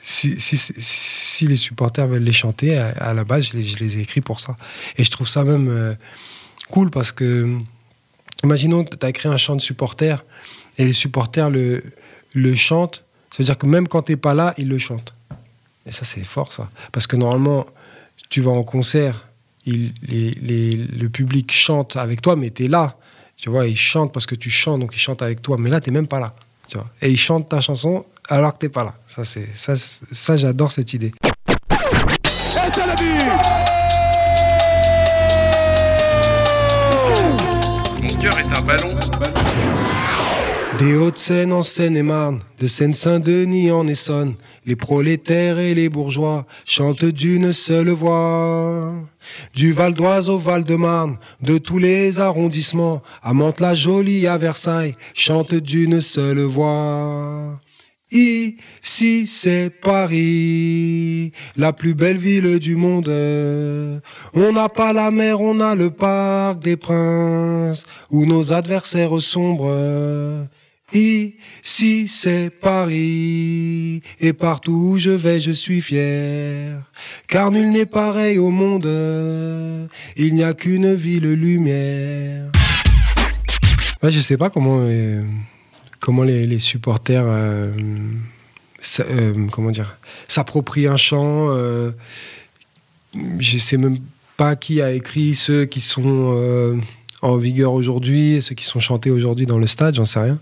si, 0.00 1.46
les 1.46 1.56
supporters 1.56 2.06
veulent 2.06 2.22
les 2.22 2.32
chanter, 2.32 2.76
à, 2.76 3.14
la 3.14 3.24
base, 3.24 3.48
je 3.48 3.56
les, 3.56 3.98
ai 3.98 4.02
écrits 4.02 4.20
pour 4.20 4.40
ça. 4.40 4.56
Et 4.98 5.04
je 5.04 5.10
trouve 5.10 5.28
ça 5.28 5.44
même 5.44 5.68
euh, 5.68 5.94
cool 6.70 6.90
parce 6.90 7.10
que, 7.10 7.56
imaginons, 8.44 8.84
tu 8.84 8.96
as 9.02 9.08
écrit 9.08 9.28
un 9.28 9.36
chant 9.36 9.56
de 9.56 9.60
supporters 9.60 10.24
et 10.78 10.84
les 10.84 10.92
supporters 10.92 11.50
le, 11.50 11.82
le 12.34 12.54
chantent. 12.54 13.04
Ça 13.30 13.38
veut 13.38 13.44
dire 13.44 13.58
que 13.58 13.66
même 13.66 13.88
quand 13.88 14.02
tu 14.02 14.12
n'es 14.12 14.16
pas 14.16 14.34
là, 14.34 14.54
ils 14.58 14.68
le 14.68 14.78
chantent. 14.78 15.14
Et 15.86 15.92
ça, 15.92 16.04
c'est 16.04 16.24
fort, 16.24 16.52
ça. 16.52 16.70
Parce 16.92 17.06
que 17.06 17.16
normalement, 17.16 17.66
tu 18.30 18.40
vas 18.40 18.52
en 18.52 18.62
concert 18.62 19.26
le 19.66 21.06
public 21.08 21.52
chante 21.52 21.96
avec 21.96 22.22
toi, 22.22 22.36
mais 22.36 22.50
tu 22.50 22.66
es 22.66 22.68
là. 22.68 22.96
Tu 23.36 23.50
vois, 23.50 23.66
ils 23.66 23.76
chantent 23.76 24.12
parce 24.12 24.26
que 24.26 24.34
tu 24.34 24.50
chantes, 24.50 24.80
donc 24.80 24.92
ils 24.94 24.98
chantent 24.98 25.22
avec 25.22 25.42
toi, 25.42 25.56
mais 25.58 25.70
là, 25.70 25.80
tu 25.80 25.90
n'es 25.90 25.94
même 25.94 26.06
pas 26.06 26.20
là. 26.20 26.32
Tu 26.68 26.78
vois. 26.78 26.88
Et 27.02 27.10
ils 27.10 27.18
chantent 27.18 27.48
ta 27.48 27.60
chanson 27.60 28.06
alors 28.28 28.54
que 28.54 28.60
tu 28.60 28.66
n'es 28.66 28.70
pas 28.70 28.84
là. 28.84 28.94
Ça, 29.06 29.24
ça, 29.24 29.74
ça 29.76 30.36
j'adore 30.36 30.72
cette 30.72 30.94
idée. 30.94 31.12
Mon 31.70 33.73
Des 40.84 40.96
Hauts-de-Seine 40.96 41.50
en 41.50 41.62
Seine-et-Marne, 41.62 42.40
de 42.58 42.66
Seine-Saint-Denis 42.66 43.70
en 43.70 43.86
Essonne, 43.88 44.34
les 44.66 44.76
prolétaires 44.76 45.58
et 45.58 45.74
les 45.74 45.88
bourgeois 45.88 46.44
chantent 46.66 47.06
d'une 47.06 47.54
seule 47.54 47.88
voix. 47.88 48.92
Du 49.54 49.72
Val 49.72 49.94
d'Oise 49.94 50.28
au 50.28 50.38
Val-de-Marne, 50.38 51.16
de 51.40 51.56
tous 51.56 51.78
les 51.78 52.20
arrondissements, 52.20 53.00
à 53.22 53.32
Mantes-la-Jolie, 53.32 54.26
à 54.26 54.36
Versailles, 54.36 54.94
chantent 55.14 55.54
d'une 55.54 56.02
seule 56.02 56.42
voix. 56.42 57.58
Ici 58.10 59.26
c'est 59.26 59.70
Paris, 59.70 61.32
la 61.56 61.72
plus 61.72 61.94
belle 61.94 62.18
ville 62.18 62.58
du 62.58 62.76
monde. 62.76 63.08
On 64.34 64.52
n'a 64.52 64.68
pas 64.68 64.92
la 64.92 65.10
mer, 65.10 65.40
on 65.40 65.60
a 65.60 65.74
le 65.74 65.88
parc 65.88 66.58
des 66.58 66.76
princes, 66.76 67.86
où 68.10 68.26
nos 68.26 68.52
adversaires 68.52 69.18
sombrent. 69.18 70.46
Ici 70.94 72.06
c'est 72.06 72.50
Paris, 72.50 74.00
et 74.20 74.32
partout 74.32 74.90
où 74.92 74.98
je 74.98 75.10
vais 75.10 75.40
je 75.40 75.50
suis 75.50 75.80
fier, 75.80 76.82
car 77.26 77.50
nul 77.50 77.70
n'est 77.70 77.86
pareil 77.86 78.38
au 78.38 78.50
monde, 78.50 78.88
il 80.16 80.34
n'y 80.34 80.44
a 80.44 80.54
qu'une 80.54 80.94
ville 80.94 81.32
lumière. 81.32 82.50
Ouais, 84.04 84.10
je 84.12 84.20
sais 84.20 84.36
pas 84.36 84.50
comment, 84.50 84.80
euh, 84.82 85.22
comment 85.98 86.22
les, 86.22 86.58
supporters 86.60 87.24
euh, 87.26 87.72
euh, 89.00 89.46
comment 89.50 89.70
dire, 89.70 89.96
s'approprient 90.28 90.86
un 90.86 90.96
chant. 90.96 91.48
je 93.14 93.58
sais 93.58 93.78
même 93.78 93.98
pas 94.36 94.54
qui 94.54 94.80
a 94.80 94.92
écrit 94.92 95.34
ceux 95.34 95.64
qui 95.64 95.80
sont 95.80 96.78
en 97.22 97.36
vigueur 97.36 97.72
aujourd'hui 97.72 98.34
et 98.34 98.40
ceux 98.42 98.54
qui 98.54 98.64
sont 98.64 98.78
chantés 98.78 99.10
aujourd'hui 99.10 99.46
dans 99.46 99.58
le 99.58 99.66
stade, 99.66 99.96
j'en 99.96 100.04
sais 100.04 100.20
rien. 100.20 100.38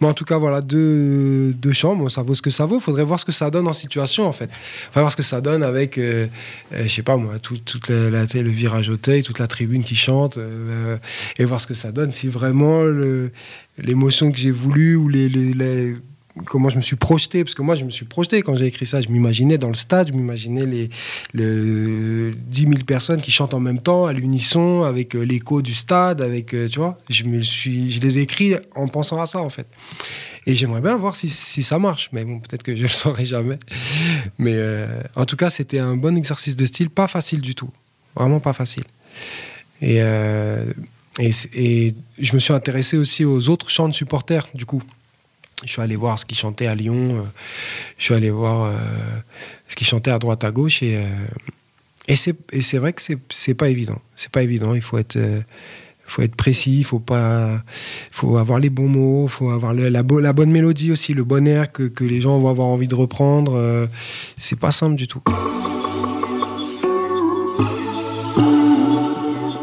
Mais 0.00 0.08
en 0.08 0.14
tout 0.14 0.24
cas, 0.24 0.38
voilà, 0.38 0.62
deux, 0.62 1.52
deux 1.52 1.72
chambres, 1.72 2.10
ça 2.10 2.22
vaut 2.22 2.34
ce 2.34 2.42
que 2.42 2.50
ça 2.50 2.64
vaut. 2.66 2.80
Faudrait 2.80 3.04
voir 3.04 3.20
ce 3.20 3.24
que 3.24 3.32
ça 3.32 3.50
donne 3.50 3.68
en 3.68 3.72
situation, 3.72 4.26
en 4.26 4.32
fait. 4.32 4.50
Faudrait 4.86 5.02
voir 5.02 5.12
ce 5.12 5.16
que 5.16 5.22
ça 5.22 5.40
donne 5.40 5.62
avec, 5.62 5.98
euh, 5.98 6.26
euh, 6.72 6.82
je 6.84 6.88
sais 6.88 7.02
pas 7.02 7.16
moi, 7.16 7.38
tout, 7.38 7.58
toute 7.58 7.90
la, 7.90 8.24
le 8.24 8.50
virage 8.50 8.88
Auteuil, 8.88 9.22
toute 9.22 9.38
la 9.38 9.46
tribune 9.46 9.84
qui 9.84 9.96
chante, 9.96 10.38
euh, 10.38 10.96
et 11.38 11.44
voir 11.44 11.60
ce 11.60 11.66
que 11.66 11.74
ça 11.74 11.92
donne. 11.92 12.12
Si 12.12 12.28
vraiment 12.28 12.82
l'émotion 13.78 14.32
que 14.32 14.38
j'ai 14.38 14.50
voulu 14.50 14.96
ou 14.96 15.08
les 15.08 15.96
comment 16.46 16.68
je 16.68 16.76
me 16.76 16.82
suis 16.82 16.96
projeté, 16.96 17.44
parce 17.44 17.54
que 17.54 17.62
moi 17.62 17.74
je 17.74 17.84
me 17.84 17.90
suis 17.90 18.04
projeté 18.04 18.42
quand 18.42 18.56
j'ai 18.56 18.66
écrit 18.66 18.86
ça, 18.86 19.00
je 19.00 19.08
m'imaginais 19.08 19.58
dans 19.58 19.68
le 19.68 19.74
stade, 19.74 20.08
je 20.08 20.12
m'imaginais 20.12 20.66
les, 20.66 20.90
les 21.34 22.32
10 22.32 22.60
000 22.60 22.72
personnes 22.86 23.20
qui 23.20 23.30
chantent 23.30 23.54
en 23.54 23.60
même 23.60 23.80
temps, 23.80 24.06
à 24.06 24.12
l'unisson, 24.12 24.82
avec 24.82 25.14
euh, 25.14 25.22
l'écho 25.22 25.62
du 25.62 25.74
stade, 25.74 26.20
avec, 26.20 26.54
euh, 26.54 26.68
tu 26.68 26.78
vois, 26.78 26.98
je, 27.08 27.24
me 27.24 27.38
les 27.38 28.18
ai 28.18 28.22
écrits 28.22 28.54
en 28.74 28.86
pensant 28.86 29.20
à 29.20 29.26
ça 29.26 29.40
en 29.40 29.50
fait. 29.50 29.66
Et 30.46 30.54
j'aimerais 30.54 30.80
bien 30.80 30.96
voir 30.96 31.16
si, 31.16 31.28
ça 31.28 31.78
marche, 31.78 32.08
mais 32.12 32.24
bon, 32.24 32.40
peut-être 32.40 32.62
que 32.62 32.74
je 32.74 32.82
le 32.82 32.88
saurai 32.88 33.26
jamais. 33.26 33.58
Mais 34.38 34.54
euh, 34.54 34.86
en 35.16 35.26
tout 35.26 35.36
cas, 35.36 35.50
c'était 35.50 35.78
un 35.78 35.96
bon 35.96 36.16
exercice 36.16 36.56
de 36.56 36.64
style, 36.64 36.90
pas 36.90 37.08
facile 37.08 37.40
du 37.40 37.54
tout, 37.54 37.70
vraiment 38.14 38.40
pas 38.40 38.52
facile. 38.52 38.84
Et, 39.82 39.96
et, 41.18 41.30
et 41.54 41.94
je 42.18 42.34
me 42.34 42.38
suis 42.38 42.52
intéressé 42.52 42.96
aussi 42.98 43.24
aux 43.24 43.48
autres 43.48 43.70
chants 43.70 43.88
de 43.88 43.94
supporters, 43.94 44.46
du 44.54 44.66
coup. 44.66 44.82
Je 45.64 45.70
suis 45.70 45.82
allé 45.82 45.96
voir 45.96 46.18
ce 46.18 46.24
qui 46.24 46.34
chantait 46.34 46.66
à 46.66 46.74
Lyon. 46.74 47.10
Euh, 47.10 47.22
je 47.98 48.04
suis 48.04 48.14
allé 48.14 48.30
voir 48.30 48.64
euh, 48.64 48.78
ce 49.68 49.76
qui 49.76 49.84
chantait 49.84 50.10
à 50.10 50.18
droite, 50.18 50.44
à 50.44 50.50
gauche. 50.50 50.82
Et, 50.82 50.96
euh, 50.96 51.02
et 52.08 52.16
c'est 52.16 52.78
vrai 52.78 52.92
que 52.92 53.02
c'est 53.28 53.54
pas 53.54 53.68
évident. 53.68 53.98
C'est 54.16 54.32
pas 54.32 54.42
évident. 54.42 54.74
Il 54.74 54.80
faut 54.80 54.98
être, 54.98 55.18
faut 56.04 56.22
être 56.22 56.34
précis. 56.34 56.78
Il 56.78 56.84
faut, 56.84 57.02
faut 58.10 58.36
avoir 58.36 58.58
les 58.58 58.70
bons 58.70 58.88
mots. 58.88 59.26
Il 59.26 59.30
faut 59.30 59.50
avoir 59.50 59.74
la, 59.74 59.90
la, 59.90 60.02
bonne 60.02 60.50
mélodie 60.50 60.90
aussi, 60.90 61.14
le 61.14 61.24
bon 61.24 61.46
air 61.46 61.70
que, 61.70 61.84
que, 61.84 62.04
les 62.04 62.20
gens 62.20 62.38
vont 62.40 62.48
avoir 62.48 62.66
envie 62.66 62.88
de 62.88 62.96
reprendre. 62.96 63.88
c'est 64.36 64.58
pas 64.58 64.72
simple 64.72 64.96
du 64.96 65.06
tout. 65.06 65.22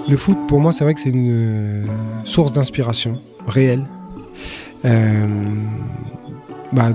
Le 0.10 0.16
foot, 0.16 0.38
pour 0.48 0.62
moi, 0.62 0.72
c'est 0.72 0.86
vrai 0.86 0.94
que 0.94 1.02
c'est 1.02 1.10
une 1.10 1.86
source 2.24 2.54
d'inspiration 2.54 3.22
réelle 3.46 3.84
bah, 4.84 6.94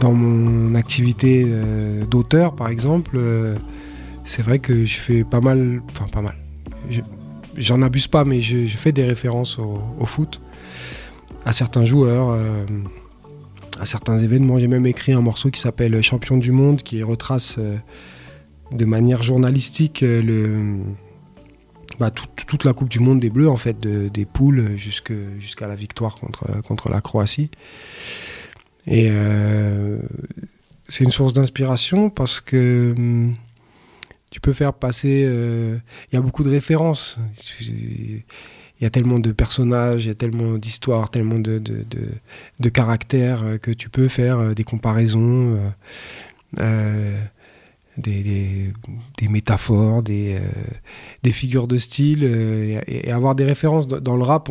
dans 0.00 0.12
mon 0.12 0.74
activité 0.74 1.44
euh, 1.46 2.04
d'auteur, 2.04 2.54
par 2.54 2.68
exemple, 2.68 3.16
euh, 3.16 3.56
c'est 4.24 4.42
vrai 4.42 4.58
que 4.58 4.84
je 4.84 4.98
fais 4.98 5.24
pas 5.24 5.40
mal, 5.40 5.82
enfin 5.90 6.06
pas 6.10 6.22
mal. 6.22 6.36
J'en 7.56 7.82
abuse 7.82 8.08
pas, 8.08 8.24
mais 8.24 8.40
je, 8.40 8.66
fais 8.66 8.92
des 8.92 9.04
références 9.04 9.58
au, 9.58 10.06
foot, 10.06 10.40
à 11.44 11.52
certains 11.52 11.84
joueurs, 11.84 12.36
à 13.78 13.84
certains 13.84 14.18
événements. 14.18 14.58
J'ai 14.58 14.68
même 14.68 14.86
écrit 14.86 15.12
un 15.12 15.20
morceau 15.20 15.50
qui 15.50 15.60
s'appelle 15.60 16.00
Champion 16.02 16.38
du 16.38 16.50
monde, 16.50 16.82
qui 16.82 17.02
retrace 17.02 17.58
de 18.72 18.84
manière 18.86 19.22
journalistique 19.22 20.00
le, 20.00 20.78
bah, 21.98 22.10
toute 22.10 22.64
la 22.64 22.72
Coupe 22.72 22.88
du 22.88 23.00
Monde 23.00 23.20
des 23.20 23.30
Bleus, 23.30 23.48
en 23.48 23.56
fait, 23.56 23.80
des 23.80 24.24
poules 24.24 24.76
jusqu'à 24.76 25.66
la 25.66 25.74
victoire 25.74 26.16
contre, 26.16 26.60
contre 26.62 26.88
la 26.88 27.00
Croatie. 27.00 27.50
Et 28.86 29.08
euh, 29.10 29.98
c'est 30.88 31.04
une 31.04 31.10
source 31.10 31.32
d'inspiration 31.32 32.10
parce 32.10 32.40
que 32.40 32.94
hum, 32.96 33.34
tu 34.30 34.40
peux 34.40 34.52
faire 34.52 34.72
passer. 34.72 35.22
Euh, 35.24 35.78
il 36.10 36.16
y 36.16 36.18
a 36.18 36.20
beaucoup 36.20 36.42
de 36.42 36.50
références. 36.50 37.18
Il 37.60 38.22
y 38.80 38.84
a 38.84 38.90
tellement 38.90 39.20
de 39.20 39.30
personnages, 39.30 40.06
il 40.06 40.08
y 40.08 40.10
a 40.10 40.14
tellement 40.14 40.54
d'histoires, 40.54 41.10
tellement 41.10 41.38
de, 41.38 41.58
de, 41.58 41.84
de, 42.58 42.68
caractères 42.68 43.60
que 43.60 43.70
tu 43.70 43.88
peux 43.88 44.08
faire 44.08 44.38
euh, 44.40 44.54
des 44.54 44.64
comparaisons 44.64 45.56
des, 47.96 48.72
des, 49.18 49.28
métaphores, 49.28 50.02
des, 50.02 50.36
euh, 50.36 50.40
des, 51.22 51.30
figures 51.30 51.66
de 51.66 51.78
style 51.78 52.20
euh, 52.24 52.80
et, 52.86 53.10
avoir 53.10 53.34
des 53.34 53.44
références. 53.44 53.86
Dans 53.86 54.16
le 54.16 54.22
rap, 54.22 54.48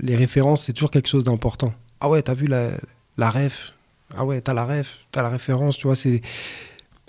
les 0.00 0.16
références, 0.16 0.64
c'est 0.64 0.72
toujours 0.72 0.90
quelque 0.90 1.08
chose 1.08 1.24
d'important. 1.24 1.72
Ah 2.00 2.08
ouais, 2.08 2.22
t'as 2.22 2.34
vu 2.34 2.46
la, 2.46 2.72
la 3.16 3.30
ref? 3.30 3.72
Ah 4.16 4.24
ouais, 4.24 4.40
t'as 4.40 4.54
la 4.54 4.64
ref, 4.64 4.98
t'as 5.12 5.22
la 5.22 5.28
référence, 5.28 5.76
tu 5.76 5.86
vois, 5.86 5.96
c'est, 5.96 6.22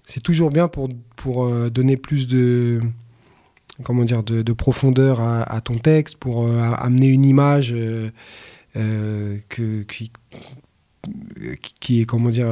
c'est 0.03 0.21
toujours 0.21 0.49
bien 0.49 0.67
pour, 0.67 0.89
pour 1.15 1.45
euh, 1.45 1.69
donner 1.69 1.97
plus 1.97 2.27
de, 2.27 2.81
comment 3.83 4.03
dire, 4.03 4.23
de, 4.23 4.41
de 4.41 4.53
profondeur 4.53 5.21
à, 5.21 5.61
ton 5.61 5.77
texte, 5.77 6.17
pour 6.17 6.47
amener 6.47 7.07
une 7.07 7.25
image 7.25 7.73
qui, 9.49 10.11
qui, 11.79 12.01
est, 12.01 12.05
comment 12.05 12.29
dire, 12.29 12.51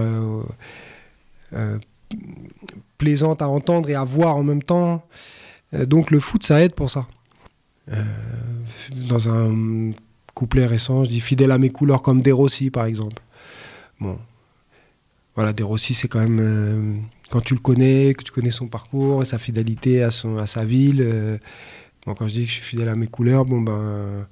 plaisante 2.97 3.41
à 3.41 3.49
entendre 3.49 3.89
et 3.89 3.95
à 3.95 4.03
voir 4.03 4.37
en 4.37 4.43
même 4.43 4.63
temps. 4.63 5.05
Euh, 5.73 5.85
donc 5.85 6.11
le 6.11 6.19
foot, 6.19 6.43
ça 6.43 6.63
aide 6.63 6.73
pour 6.73 6.89
ça. 6.89 7.07
Euh, 7.91 8.03
dans 9.09 9.29
un 9.29 9.91
couplet 10.33 10.65
récent, 10.65 11.03
je 11.03 11.09
dis 11.09 11.21
fidèle 11.21 11.51
à 11.51 11.57
mes 11.57 11.69
couleurs 11.69 12.01
comme 12.01 12.21
des 12.21 12.31
Rossi 12.31 12.69
par 12.69 12.85
exemple. 12.85 13.21
Bon, 13.99 14.17
voilà, 15.35 15.53
des 15.53 15.63
Rossi 15.63 15.93
c'est 15.93 16.07
quand 16.07 16.19
même 16.19 16.39
euh, 16.41 16.97
quand 17.29 17.41
tu 17.41 17.53
le 17.53 17.59
connais, 17.59 18.13
que 18.13 18.23
tu 18.23 18.31
connais 18.31 18.51
son 18.51 18.67
parcours 18.67 19.21
et 19.21 19.25
sa 19.25 19.37
fidélité 19.37 20.03
à 20.03 20.11
son 20.11 20.37
à 20.37 20.47
sa 20.47 20.65
ville. 20.65 21.39
bon, 22.05 22.15
quand 22.15 22.27
je 22.27 22.33
dis 22.33 22.41
que 22.43 22.49
je 22.49 22.55
suis 22.55 22.63
fidèle 22.63 22.89
à 22.89 22.95
mes 22.95 23.07
couleurs, 23.07 23.45
bon 23.45 23.61
ben 23.61 24.27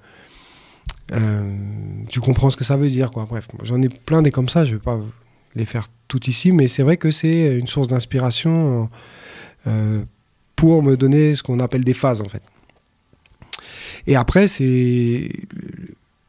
tu 2.09 2.19
comprends 2.19 2.49
ce 2.49 2.57
que 2.57 2.63
ça 2.63 2.75
veut 2.75 2.89
dire 2.89 3.12
quoi. 3.12 3.25
Bref, 3.29 3.47
j'en 3.63 3.81
ai 3.81 3.89
plein 3.89 4.21
des 4.21 4.31
comme 4.31 4.49
ça, 4.49 4.65
je 4.65 4.73
vais 4.73 4.81
pas 4.81 4.99
les 5.55 5.65
faire 5.65 5.87
toutes 6.07 6.27
ici, 6.27 6.51
mais 6.51 6.67
c'est 6.67 6.83
vrai 6.83 6.97
que 6.97 7.11
c'est 7.11 7.57
une 7.57 7.67
source 7.67 7.87
d'inspiration 7.87 8.89
euh, 9.67 10.03
pour 10.55 10.83
me 10.83 10.95
donner 10.95 11.35
ce 11.35 11.43
qu'on 11.43 11.59
appelle 11.59 11.83
des 11.83 11.93
phases 11.93 12.21
en 12.21 12.29
fait. 12.29 12.43
Et 14.05 14.15
après, 14.15 14.47
c'est 14.47 15.31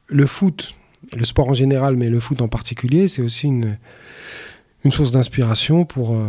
le 0.08 0.26
foot, 0.26 0.74
le 1.16 1.24
sport 1.24 1.48
en 1.48 1.54
général, 1.54 1.96
mais 1.96 2.08
le 2.08 2.20
foot 2.20 2.40
en 2.40 2.48
particulier, 2.48 3.08
c'est 3.08 3.22
aussi 3.22 3.46
une, 3.48 3.76
une 4.84 4.92
source 4.92 5.12
d'inspiration 5.12 5.84
pour 5.84 6.14
euh, 6.14 6.28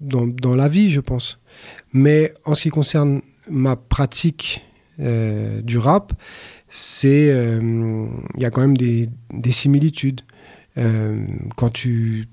dans, 0.00 0.26
dans 0.26 0.54
la 0.54 0.68
vie, 0.68 0.90
je 0.90 1.00
pense. 1.00 1.38
Mais 1.92 2.32
en 2.44 2.54
ce 2.54 2.62
qui 2.62 2.70
concerne 2.70 3.20
ma 3.50 3.76
pratique 3.76 4.62
euh, 5.00 5.60
du 5.62 5.78
rap, 5.78 6.12
c'est 6.68 7.28
il 7.28 8.42
y 8.42 8.44
a 8.44 8.50
quand 8.50 8.60
même 8.60 8.76
des, 8.76 9.08
des 9.32 9.52
similitudes. 9.52 10.20
Euh, 10.78 11.26
quand 11.56 11.70
tu 11.70 12.28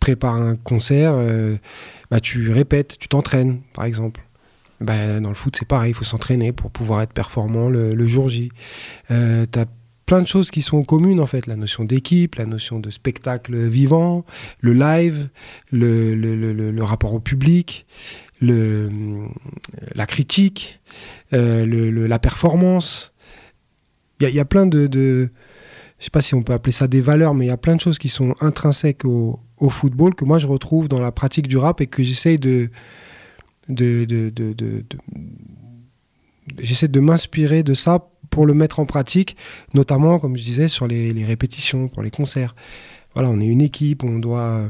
prépares 0.00 0.34
un 0.34 0.56
concert, 0.56 1.12
euh, 1.14 1.56
bah, 2.10 2.20
tu 2.20 2.50
répètes, 2.50 2.96
tu 2.98 3.08
t'entraînes, 3.08 3.60
par 3.72 3.84
exemple. 3.84 4.22
Bah, 4.80 5.18
dans 5.20 5.28
le 5.28 5.34
foot, 5.34 5.56
c'est 5.58 5.66
pareil, 5.66 5.90
il 5.90 5.94
faut 5.94 6.04
s'entraîner 6.04 6.52
pour 6.52 6.70
pouvoir 6.70 7.02
être 7.02 7.12
performant 7.12 7.68
le, 7.68 8.06
jour 8.06 8.28
J. 8.28 8.50
Euh, 9.10 9.44
tu 9.50 9.58
as 9.58 9.66
plein 10.06 10.22
de 10.22 10.28
choses 10.28 10.50
qui 10.50 10.62
sont 10.62 10.84
communes, 10.84 11.20
en 11.20 11.26
fait. 11.26 11.46
La 11.46 11.56
notion 11.56 11.84
d'équipe, 11.84 12.36
la 12.36 12.46
notion 12.46 12.78
de 12.78 12.90
spectacle 12.90 13.56
vivant, 13.56 14.24
le 14.60 14.72
live, 14.72 15.28
le, 15.72 16.82
rapport 16.82 17.14
au 17.14 17.20
public, 17.20 17.86
la 18.40 20.06
critique, 20.06 20.80
euh, 21.32 22.06
la 22.06 22.18
performance. 22.18 23.12
Il 24.20 24.28
y, 24.30 24.40
a- 24.40 24.44
plein 24.44 24.66
de 24.66 25.30
je 25.98 26.04
sais 26.04 26.10
pas 26.10 26.20
si 26.20 26.34
on 26.34 26.42
peut 26.42 26.52
appeler 26.52 26.72
ça 26.72 26.86
des 26.86 27.00
valeurs, 27.00 27.34
mais 27.34 27.46
il 27.46 27.48
y 27.48 27.52
a 27.52 27.56
plein 27.56 27.74
de 27.76 27.80
choses 27.80 27.98
qui 27.98 28.08
sont 28.08 28.34
intrinsèques 28.40 29.04
au, 29.04 29.40
football 29.70 30.14
que 30.14 30.24
moi 30.24 30.38
je 30.38 30.46
retrouve 30.46 30.86
dans 30.86 31.00
la 31.00 31.10
pratique 31.10 31.48
du 31.48 31.56
rap 31.56 31.80
et 31.80 31.88
que 31.88 32.04
j'essaye 32.04 32.38
de, 32.38 32.70
j'essaie 36.58 36.88
de 36.88 37.00
m'inspirer 37.00 37.64
de 37.64 37.74
ça 37.74 38.08
pour 38.30 38.46
le 38.46 38.54
mettre 38.54 38.78
en 38.78 38.86
pratique, 38.86 39.36
notamment, 39.74 40.20
comme 40.20 40.36
je 40.36 40.44
disais, 40.44 40.68
sur 40.68 40.86
les, 40.86 41.24
répétitions, 41.24 41.88
pour 41.88 42.02
les 42.02 42.10
concerts. 42.10 42.54
Voilà, 43.14 43.30
on 43.30 43.40
est 43.40 43.46
une 43.46 43.62
équipe, 43.62 44.04
on 44.04 44.20
doit, 44.20 44.68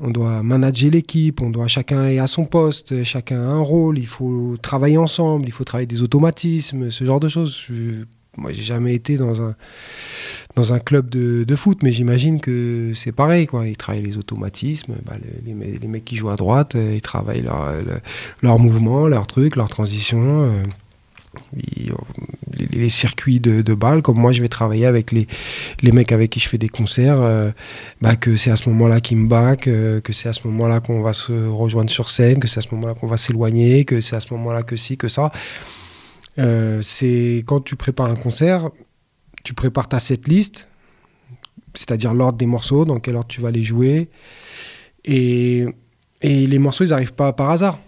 on 0.00 0.10
doit 0.10 0.42
manager 0.42 0.90
l'équipe, 0.90 1.40
on 1.40 1.50
doit 1.50 1.68
chacun 1.68 2.08
est 2.08 2.18
à 2.18 2.26
son 2.26 2.46
poste, 2.46 3.04
chacun 3.04 3.40
a 3.40 3.46
un 3.46 3.60
rôle, 3.60 3.98
il 3.98 4.06
faut 4.08 4.56
travailler 4.60 4.98
ensemble, 4.98 5.46
il 5.46 5.52
faut 5.52 5.62
travailler 5.62 5.86
des 5.86 6.02
automatismes, 6.02 6.90
ce 6.90 7.04
genre 7.04 7.20
de 7.20 7.28
choses. 7.28 7.68
Moi, 8.36 8.52
j'ai 8.52 8.62
jamais 8.62 8.94
été 8.94 9.16
dans 9.16 9.42
un 9.42 9.54
dans 10.56 10.72
un 10.72 10.78
club 10.78 11.08
de, 11.10 11.56
foot, 11.56 11.78
mais 11.82 11.90
j'imagine 11.90 12.40
que 12.40 12.92
c'est 12.94 13.10
pareil, 13.12 13.46
quoi. 13.46 13.66
Ils 13.66 13.76
travaillent 13.76 14.02
les 14.04 14.18
automatismes. 14.18 14.94
Bah, 15.04 15.14
les, 15.22 15.48
les 15.48 15.54
me- 15.54 15.78
les 15.78 15.88
mecs 15.88 16.04
qui 16.04 16.14
jouent 16.16 16.30
à 16.30 16.36
droite, 16.36 16.76
euh, 16.76 16.92
ils 16.94 17.02
travaillent 17.02 17.42
leur, 17.42 17.72
leur, 17.82 18.00
leur 18.42 18.58
mouvement, 18.60 19.06
leurs 19.08 19.26
trucs, 19.26 19.56
leurs 19.56 19.68
transitions. 19.68 20.42
euh, 20.44 20.62
les, 22.72 22.88
circuits 22.88 23.40
de, 23.40 23.62
de 23.62 23.74
balles, 23.74 24.02
comme 24.02 24.18
moi 24.18 24.32
je 24.32 24.40
vais 24.40 24.48
travailler 24.48 24.86
avec 24.86 25.10
les, 25.12 25.26
les 25.82 25.92
mecs 25.92 26.12
avec 26.12 26.30
qui 26.30 26.40
je 26.40 26.48
fais 26.48 26.58
des 26.58 26.68
concerts, 26.68 27.20
euh, 27.20 27.50
bah, 28.00 28.16
que 28.16 28.36
c'est 28.36 28.50
à 28.50 28.56
ce 28.56 28.68
moment-là 28.68 29.00
qu'ils 29.00 29.16
me 29.18 29.28
back, 29.28 29.66
euh, 29.66 30.00
que 30.00 30.12
c'est 30.12 30.28
à 30.28 30.32
ce 30.32 30.46
moment-là 30.46 30.80
qu'on 30.80 31.00
va 31.02 31.12
se 31.12 31.32
rejoindre 31.48 31.90
sur 31.90 32.08
scène, 32.08 32.38
que 32.38 32.46
c'est 32.46 32.58
à 32.58 32.62
ce 32.62 32.68
moment-là 32.72 32.94
qu'on 32.94 33.06
va 33.08 33.16
s'éloigner, 33.16 33.84
que 33.84 34.00
c'est 34.00 34.16
à 34.16 34.20
ce 34.20 34.32
moment-là 34.34 34.62
que 34.62 34.76
ci, 34.76 34.96
que 34.96 35.08
ça. 35.08 35.32
Euh, 36.38 36.82
c'est 36.82 37.44
quand 37.46 37.60
tu 37.60 37.76
prépares 37.76 38.10
un 38.10 38.16
concert, 38.16 38.70
tu 39.44 39.54
prépares 39.54 39.88
ta 39.88 40.00
setlist, 40.00 40.68
c'est-à-dire 41.74 42.14
l'ordre 42.14 42.38
des 42.38 42.46
morceaux, 42.46 42.84
dans 42.84 42.98
quel 42.98 43.16
ordre 43.16 43.28
tu 43.28 43.40
vas 43.40 43.50
les 43.50 43.62
jouer. 43.62 44.08
Et, 45.04 45.66
et 46.22 46.46
les 46.46 46.58
morceaux, 46.58 46.84
ils 46.84 46.90
n'arrivent 46.90 47.14
pas 47.14 47.32
par 47.32 47.50
hasard. 47.50 47.78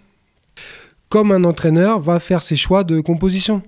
Comme 1.09 1.31
un 1.31 1.43
entraîneur 1.43 1.99
va 2.01 2.19
faire 2.19 2.41
ses 2.41 2.55
choix 2.55 2.83
de 2.83 2.99
composition. 2.99 3.61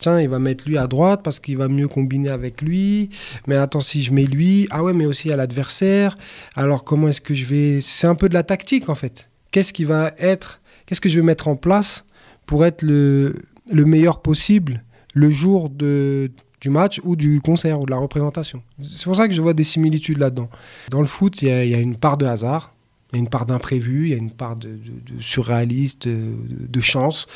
Tiens, 0.00 0.20
il 0.20 0.28
va 0.28 0.38
mettre 0.38 0.68
lui 0.68 0.76
à 0.76 0.86
droite 0.86 1.22
parce 1.24 1.40
qu'il 1.40 1.56
va 1.56 1.68
mieux 1.68 1.88
combiner 1.88 2.28
avec 2.28 2.60
lui. 2.60 3.10
Mais 3.46 3.56
attends, 3.56 3.80
si 3.80 4.02
je 4.02 4.12
mets 4.12 4.26
lui, 4.26 4.68
ah 4.70 4.84
ouais, 4.84 4.92
mais 4.92 5.06
aussi 5.06 5.32
à 5.32 5.36
l'adversaire. 5.36 6.16
Alors 6.54 6.84
comment 6.84 7.08
est-ce 7.08 7.20
que 7.20 7.34
je 7.34 7.46
vais... 7.46 7.80
C'est 7.80 8.06
un 8.06 8.14
peu 8.14 8.28
de 8.28 8.34
la 8.34 8.42
tactique 8.42 8.88
en 8.88 8.94
fait. 8.94 9.30
Qu'est-ce 9.50 9.72
qui 9.72 9.84
va 9.84 10.12
être... 10.18 10.60
Qu'est-ce 10.84 11.00
que 11.00 11.08
je 11.08 11.18
vais 11.18 11.24
mettre 11.26 11.48
en 11.48 11.56
place 11.56 12.04
pour 12.44 12.64
être 12.64 12.82
le, 12.82 13.34
le 13.70 13.84
meilleur 13.84 14.20
possible 14.20 14.82
le 15.14 15.30
jour 15.30 15.70
de, 15.70 16.30
du 16.60 16.70
match 16.70 17.00
ou 17.04 17.16
du 17.16 17.40
concert 17.40 17.80
ou 17.80 17.86
de 17.86 17.90
la 17.90 17.96
représentation. 17.96 18.62
C'est 18.82 19.04
pour 19.04 19.16
ça 19.16 19.28
que 19.28 19.34
je 19.34 19.40
vois 19.40 19.54
des 19.54 19.64
similitudes 19.64 20.18
là-dedans. 20.18 20.50
Dans 20.90 21.00
le 21.00 21.06
foot, 21.06 21.42
il 21.42 21.48
y, 21.48 21.68
y 21.70 21.74
a 21.74 21.78
une 21.78 21.96
part 21.96 22.16
de 22.16 22.26
hasard, 22.26 22.74
il 23.12 23.16
y 23.16 23.18
a 23.18 23.22
une 23.22 23.28
part 23.28 23.46
d'imprévu, 23.46 24.06
il 24.06 24.10
y 24.10 24.14
a 24.14 24.18
une 24.18 24.30
part 24.30 24.56
de, 24.56 24.78
surréaliste, 25.20 26.08
de, 26.08 26.34
de 26.68 26.80
chance. 26.80 27.26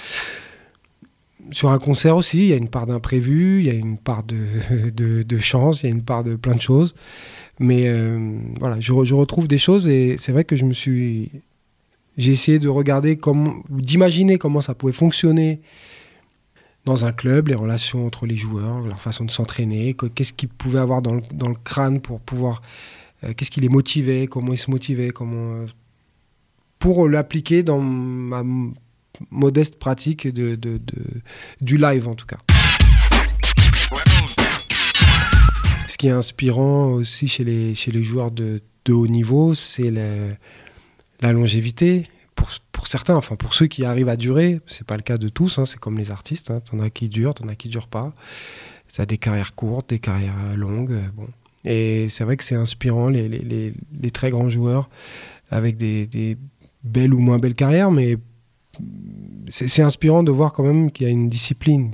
Sur 1.53 1.71
un 1.71 1.79
concert 1.79 2.17
aussi, 2.17 2.39
il 2.39 2.47
y 2.47 2.53
a 2.53 2.57
une 2.57 2.69
part 2.69 2.87
d'imprévu, 2.87 3.61
il 3.61 3.67
y 3.67 3.71
a 3.71 3.75
une 3.75 3.99
part 3.99 4.23
de, 4.25 5.39
chance, 5.39 5.83
il 5.83 5.87
y 5.87 5.89
a 5.89 5.93
une 5.95 6.03
part 6.03 6.25
de 6.25 6.37
plein 6.37 6.55
de 6.55 6.61
choses. 6.61 6.95
Mais 7.59 7.89
euh, 7.89 8.39
voilà, 8.59 8.81
je, 8.81 8.93
je 9.05 9.15
retrouve 9.15 9.49
des 9.49 9.59
choses 9.59 9.89
et 9.89 10.17
c'est 10.19 10.33
vrai 10.33 10.45
que 10.45 10.57
je 10.57 10.65
me 10.65 10.73
suis. 10.73 11.31
J'ai 12.19 12.33
essayé 12.33 12.59
de 12.59 12.69
regarder 12.69 13.17
comment, 13.17 13.63
d'imaginer 13.71 14.39
comment 14.39 14.61
ça 14.61 14.75
pouvait 14.75 14.93
fonctionner 14.93 15.61
dans 16.87 17.05
un 17.05 17.13
club, 17.13 17.49
les 17.49 17.55
relations 17.55 18.07
entre 18.07 18.27
les 18.27 18.37
joueurs, 18.37 18.81
leur 18.87 19.01
façon 19.01 19.25
de 19.25 19.31
s'entraîner, 19.31 19.95
que- 19.95 20.07
qu'est-ce 20.07 20.33
qu'ils 20.33 20.49
pouvaient 20.49 20.79
avoir 20.79 21.03
dans 21.03 21.15
le, 21.15 21.55
crâne 21.65 22.01
pour 22.01 22.21
pouvoir. 22.21 22.63
euh, 23.25 23.33
qu'est-ce 23.37 23.51
qui 23.51 23.61
les 23.61 23.69
motivait, 23.69 24.27
comment 24.27 24.53
ils 24.53 24.59
se 24.59 24.71
motivaient, 24.71 25.11
comment. 25.11 25.55
euh, 25.57 25.67
pour 26.79 27.07
l'appliquer 27.09 27.63
dans 27.63 27.79
ma 27.81 28.43
modeste 29.31 29.79
pratique 29.79 30.27
de, 30.27 30.59
du 31.61 31.77
live 31.77 32.09
en 32.09 32.15
tout 32.15 32.25
cas. 32.25 32.39
Ce 35.87 35.99
qui 35.99 36.07
est 36.07 36.11
inspirant 36.13 36.87
aussi 36.93 37.29
chez 37.29 37.45
les, 37.45 37.75
chez 37.75 37.91
les 37.91 38.03
joueurs 38.03 38.31
de, 38.31 38.63
haut 38.89 39.07
niveau, 39.07 39.55
c'est 39.55 39.93
la 41.21 41.33
longévité. 41.33 42.07
Pour, 42.81 42.87
certains, 42.87 43.15
enfin 43.15 43.37
pour 43.37 43.53
ceux 43.53 43.67
qui 43.67 43.85
arrivent 43.85 44.09
à 44.09 44.17
durer, 44.17 44.63
c'est 44.67 44.87
pas 44.87 44.97
le 44.97 45.03
cas 45.03 45.19
de 45.19 45.29
tous, 45.29 45.59
hein, 45.59 45.67
c'est 45.67 45.79
comme 45.79 45.99
les 45.99 46.11
artistes, 46.11 46.51
hein, 46.51 46.61
t'en 46.61 46.81
as 46.81 46.89
qui 46.89 47.11
durent, 47.11 47.35
t'en 47.35 47.47
as 47.49 47.55
qui 47.55 47.69
durent 47.69 47.89
pas. 47.89 48.15
Ça 48.89 49.03
a 49.03 49.07
des 49.07 49.19
carrières 49.19 49.55
courtes, 49.55 49.91
des 49.91 49.99
carrières 49.99 50.57
longues. 50.57 50.93
euh, 50.93 51.07
bon. 51.15 51.29
Et 51.67 52.09
c'est 52.09 52.25
vrai 52.25 52.39
que 52.39 52.43
c'est 52.43 52.55
inspirant, 52.55 53.11
les, 53.11 53.75
très 54.15 54.31
grands 54.31 54.49
joueurs, 54.49 54.89
avec 55.51 55.77
des, 55.77 56.39
belles 56.83 57.13
ou 57.13 57.19
moins 57.19 57.39
belles 57.39 57.55
carrières, 57.55 57.91
mais 57.91 58.17
c'est 59.47 59.83
inspirant 59.83 60.23
de 60.23 60.31
voir 60.31 60.55
quand 60.55 60.63
même 60.63 60.91
qu'il 60.91 61.07
y 61.07 61.11
a 61.11 61.13
une 61.13 61.29
discipline. 61.29 61.93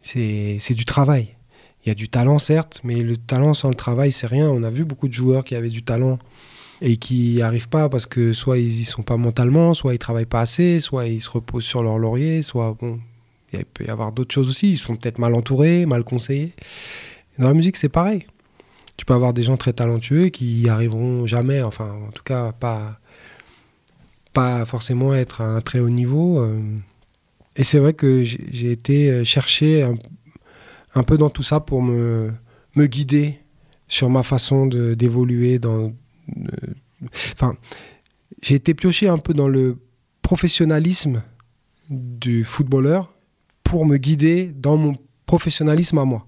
C'est 0.00 0.74
du 0.74 0.84
travail. 0.84 1.36
Il 1.86 1.88
y 1.88 1.92
a 1.92 1.94
du 1.94 2.08
talent, 2.08 2.40
certes, 2.40 2.80
mais 2.82 2.96
le 2.96 3.16
talent 3.16 3.54
sans 3.54 3.68
le 3.68 3.76
travail, 3.76 4.10
c'est 4.10 4.26
rien. 4.26 4.50
On 4.50 4.64
a 4.64 4.70
vu 4.70 4.84
beaucoup 4.84 5.06
de 5.06 5.14
joueurs 5.14 5.44
qui 5.44 5.54
avaient 5.54 5.70
du 5.70 5.84
talent 5.84 6.18
et 6.82 6.96
qui 6.96 7.34
n'y 7.34 7.42
arrivent 7.42 7.68
pas 7.68 7.88
parce 7.88 8.06
que 8.06 8.32
soit 8.32 8.58
ils 8.58 8.80
y 8.80 8.84
sont 8.84 9.02
pas 9.02 9.16
mentalement, 9.16 9.72
soit 9.72 9.94
ils 9.94 9.98
travaillent 9.98 10.26
pas 10.26 10.40
assez, 10.40 10.80
soit 10.80 11.06
ils 11.06 11.20
se 11.20 11.30
reposent 11.30 11.64
sur 11.64 11.82
leur 11.82 11.96
laurier, 11.96 12.42
soit 12.42 12.76
bon, 12.78 12.98
il 13.52 13.64
peut 13.64 13.84
y 13.84 13.88
avoir 13.88 14.12
d'autres 14.12 14.34
choses 14.34 14.48
aussi. 14.48 14.72
Ils 14.72 14.78
sont 14.78 14.96
peut-être 14.96 15.18
mal 15.18 15.34
entourés, 15.34 15.86
mal 15.86 16.04
conseillés. 16.04 16.52
Dans 17.38 17.48
la 17.48 17.54
musique, 17.54 17.76
c'est 17.76 17.88
pareil. 17.88 18.26
Tu 18.96 19.04
peux 19.04 19.14
avoir 19.14 19.32
des 19.32 19.42
gens 19.42 19.56
très 19.56 19.72
talentueux 19.72 20.28
qui 20.28 20.62
y 20.62 20.68
arriveront 20.68 21.26
jamais, 21.26 21.62
enfin, 21.62 21.96
en 22.08 22.10
tout 22.10 22.22
cas, 22.24 22.52
pas, 22.52 22.98
pas 24.32 24.64
forcément 24.64 25.14
être 25.14 25.40
à 25.40 25.46
un 25.46 25.60
très 25.60 25.78
haut 25.78 25.90
niveau. 25.90 26.40
euh. 26.40 26.60
Et 27.56 27.64
c'est 27.64 27.78
vrai 27.78 27.92
que 27.92 28.24
j'ai 28.24 28.72
été 28.72 29.10
euh, 29.10 29.24
chercher 29.24 29.86
un, 30.94 31.02
peu 31.02 31.18
dans 31.18 31.30
tout 31.30 31.42
ça 31.42 31.60
pour 31.60 31.82
me, 31.82 32.32
me 32.74 32.86
guider 32.86 33.38
sur 33.88 34.10
ma 34.10 34.22
façon 34.22 34.66
d'évoluer 34.66 35.58
dans. 35.58 35.92
Euh, 36.36 37.08
Enfin, 37.32 37.54
j'ai 38.42 38.54
été 38.54 38.74
pioché 38.74 39.08
un 39.08 39.18
peu 39.18 39.34
dans 39.34 39.48
le 39.48 39.76
professionnalisme 40.22 41.22
du 41.90 42.44
footballeur 42.44 43.12
pour 43.64 43.84
me 43.86 43.96
guider 43.96 44.52
dans 44.56 44.76
mon 44.76 44.94
professionnalisme 45.26 45.98
à 45.98 46.04
moi, 46.04 46.26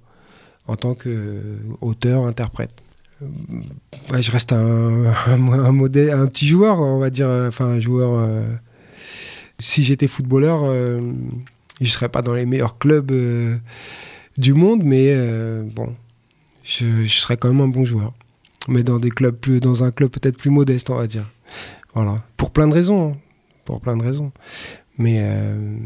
en 0.67 0.75
tant 0.77 0.95
qu'auteur, 0.95 2.27
interprète. 2.27 2.83
Euh, 3.23 4.21
je 4.21 4.31
reste 4.33 4.53
un, 4.53 5.37
modèle- 5.73 6.11
un 6.11 6.27
petit 6.27 6.47
joueur, 6.47 6.81
on 6.81 6.99
va 6.99 7.11
dire, 7.11 7.29
euh, 7.29 7.49
enfin 7.49 7.79
joueur. 7.79 8.14
euh, 8.19 8.43
si 9.61 9.85
j'étais 9.85 10.09
footballeur, 10.09 10.64
euh, 10.64 11.01
je 11.81 11.85
ne 11.85 11.88
serais 11.88 12.09
pas 12.09 12.23
dans 12.23 12.35
les 12.35 12.47
meilleurs 12.47 12.79
clubs 12.79 13.12
euh, 13.12 13.57
du 14.37 14.53
monde, 14.55 14.83
mais 14.85 15.09
euh, 15.11 15.62
bon, 15.64 15.95
je, 16.64 17.07
serais 17.07 17.37
quand 17.37 17.49
même 17.49 17.61
un 17.61 17.69
bon 17.69 17.85
joueur. 17.85 18.12
Mais 18.68 18.83
dans, 18.83 18.98
des 18.98 19.11
clubs 19.11 19.37
plus, 19.37 19.61
dans 19.61 19.85
un 19.85 19.90
club 19.90 20.11
peut-être 20.11 20.38
plus 20.38 20.50
modeste, 20.50 20.90
on 20.90 20.96
va 20.96 21.07
dire. 21.07 21.29
Voilà. 21.94 22.22
Pour 22.37 22.50
plein 22.50 22.66
de 22.66 22.72
raisons. 22.72 23.12
Hein. 23.12 23.16
Pour 23.64 23.81
plein 23.81 23.96
de 23.96 24.03
raisons. 24.03 24.33
Mais 24.98 25.18
euh, 25.20 25.77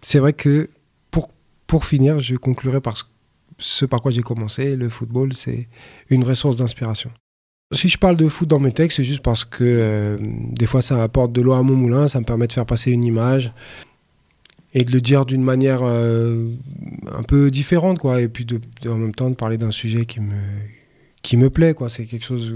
c'est 0.00 0.18
vrai 0.18 0.32
que 0.32 0.70
pour, 1.10 1.28
pour 1.66 1.84
finir, 1.84 2.20
je 2.20 2.36
conclurai 2.36 2.80
par 2.80 2.96
ce 3.58 3.84
par 3.84 4.02
quoi 4.02 4.10
j'ai 4.10 4.22
commencé. 4.22 4.76
Le 4.76 4.88
football, 4.88 5.32
c'est 5.34 5.68
une 6.10 6.24
ressource 6.24 6.56
d'inspiration. 6.56 7.10
Si 7.72 7.88
je 7.88 7.96
parle 7.96 8.16
de 8.16 8.28
foot 8.28 8.48
dans 8.48 8.60
mes 8.60 8.72
textes, 8.72 8.98
c'est 8.98 9.04
juste 9.04 9.22
parce 9.22 9.44
que 9.44 9.64
euh, 9.64 10.18
des 10.20 10.66
fois 10.66 10.82
ça 10.82 11.02
apporte 11.02 11.32
de 11.32 11.40
l'eau 11.40 11.52
à 11.52 11.62
mon 11.62 11.74
moulin, 11.74 12.06
ça 12.06 12.20
me 12.20 12.24
permet 12.26 12.46
de 12.46 12.52
faire 12.52 12.66
passer 12.66 12.90
une 12.90 13.02
image 13.02 13.52
et 14.74 14.84
de 14.84 14.92
le 14.92 15.00
dire 15.00 15.24
d'une 15.24 15.42
manière 15.42 15.80
euh, 15.82 16.50
un 17.10 17.22
peu 17.22 17.50
différente, 17.50 17.98
quoi. 17.98 18.20
Et 18.20 18.28
puis 18.28 18.46
en 18.86 18.96
même 18.96 19.14
temps 19.14 19.30
de 19.30 19.34
parler 19.34 19.56
d'un 19.56 19.70
sujet 19.70 20.04
qui 20.04 20.20
me, 20.20 20.34
qui 21.22 21.36
me 21.36 21.50
plaît, 21.50 21.74
quoi. 21.74 21.88
C'est 21.88 22.04
quelque 22.04 22.24
chose. 22.24 22.54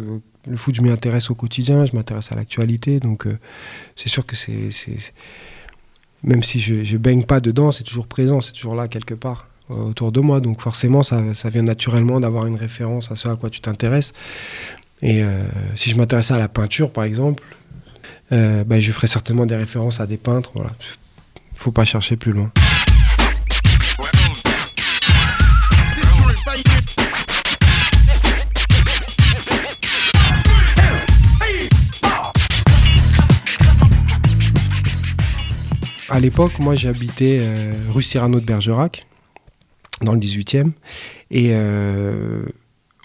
Le 0.49 0.57
foot, 0.57 0.75
je 0.75 0.83
m'y 0.83 0.91
intéresse 0.91 1.31
au 1.31 1.35
quotidien, 1.35 1.87
je 1.87 1.97
m'intéresse 1.97 2.31
à 2.31 2.37
l'actualité, 2.37 3.01
donc 3.01 3.27
euh, 3.27 3.39
c'est 3.97 4.09
sûr 4.09 4.25
que 4.25 4.37
c'est, 4.37 4.71
même 6.23 6.43
si 6.43 6.61
je, 6.61 6.85
je 6.85 6.97
baigne 6.97 7.25
pas 7.25 7.41
dedans, 7.41 7.73
c'est 7.73 7.83
toujours 7.83 8.07
présent, 8.07 8.41
c'est 8.41 8.53
toujours 8.53 8.77
là 8.77 8.87
quelque 8.87 9.15
part 9.15 9.49
euh, 9.71 9.75
autour 9.75 10.13
de 10.13 10.21
moi. 10.21 10.41
Donc 10.41 10.61
forcément, 10.61 11.03
ça, 11.03 11.35
ça 11.35 11.51
vient 11.51 11.63
naturellement 11.63 12.21
d'avoir 12.21 12.47
une 12.47 12.57
référence 12.57 13.11
à 13.11 13.17
ce 13.17 13.29
à 13.29 13.37
quoi 13.37 13.51
tu 13.51 13.61
t'intéresses. 13.61 14.13
Et 15.03 15.23
si 15.75 15.91
je 15.91 15.97
m'intéressais 15.97 16.33
à 16.33 16.39
la 16.39 16.49
peinture, 16.49 16.91
par 16.91 17.05
exemple, 17.05 17.45
ben, 18.31 18.81
je 18.81 18.93
ferais 18.93 19.09
certainement 19.09 19.45
des 19.45 19.55
références 19.55 20.01
à 20.01 20.07
des 20.07 20.17
peintres. 20.17 20.53
Voilà 20.55 20.71
faut 21.57 21.73
pas 21.73 21.85
chercher 21.85 22.17
plus 22.17 22.33
loin. 22.33 22.53
À 36.09 36.21
l'époque, 36.21 36.59
moi 36.59 36.77
j'habitais 36.77 37.39
euh, 37.41 37.73
rue 37.91 38.03
Cyrano 38.03 38.41
de 38.41 38.45
Bergerac, 38.45 39.07
dans 40.03 40.13
le 40.13 40.19
18e, 40.19 40.73
et 41.31 41.51
euh, 41.53 42.45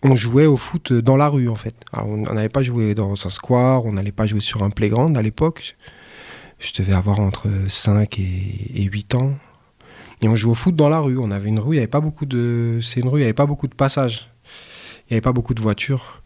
on 0.04 0.16
jouait 0.16 0.46
au 0.46 0.58
foot 0.58 0.94
dans 0.94 1.18
la 1.18 1.28
rue 1.30 1.50
en 1.50 1.56
fait. 1.56 1.76
on 1.94 2.18
n'allait 2.18 2.50
pas 2.50 2.64
jouer 2.64 2.94
dans 2.94 3.14
un 3.14 3.30
square, 3.30 3.86
on 3.86 3.94
n'allait 3.94 4.12
pas 4.12 4.28
jouer 4.28 4.42
sur 4.42 4.64
un 4.64 4.70
playground 4.70 5.18
à 5.18 5.22
l'époque 5.22 5.76
je 6.62 6.74
devais 6.74 6.94
avoir 6.94 7.20
entre 7.20 7.50
5 7.68 8.20
et, 8.20 8.84
8 8.84 9.16
ans. 9.16 9.34
Et 10.22 10.28
on 10.28 10.36
jouait 10.36 10.52
au 10.52 10.56
foot 10.56 10.76
dans 10.76 10.90
la 10.90 11.00
rue. 11.00 11.18
On 11.18 11.32
avait 11.32 11.50
une 11.50 11.60
rue, 11.60 11.76
il 11.76 11.78
y 11.78 11.80
avait 11.80 11.88
pas 11.88 12.00
beaucoup 12.00 12.26
de. 12.26 12.80
C'est 12.82 13.00
une 13.00 13.10
rue, 13.10 13.20
il 13.20 13.24
n'y 13.24 13.26
avait 13.26 13.34
pas 13.34 13.48
beaucoup 13.48 13.68
de 13.68 13.74
passages. 13.74 14.30
Il 15.10 15.14
n'y 15.14 15.16
avait 15.16 15.22
pas 15.22 15.34
beaucoup 15.34 15.56
de 15.56 15.62
voitures 15.62 16.22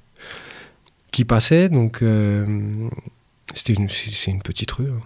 qui 1.11 1.23
passaient, 1.23 1.69
donc 1.69 2.01
euh, 2.01 2.45
c'était 3.53 3.73
une, 3.73 3.87
c'est 3.87 4.29
une 4.29 4.41
petite 4.41 4.69
rue. 4.71 4.89
Hein. 4.89 4.99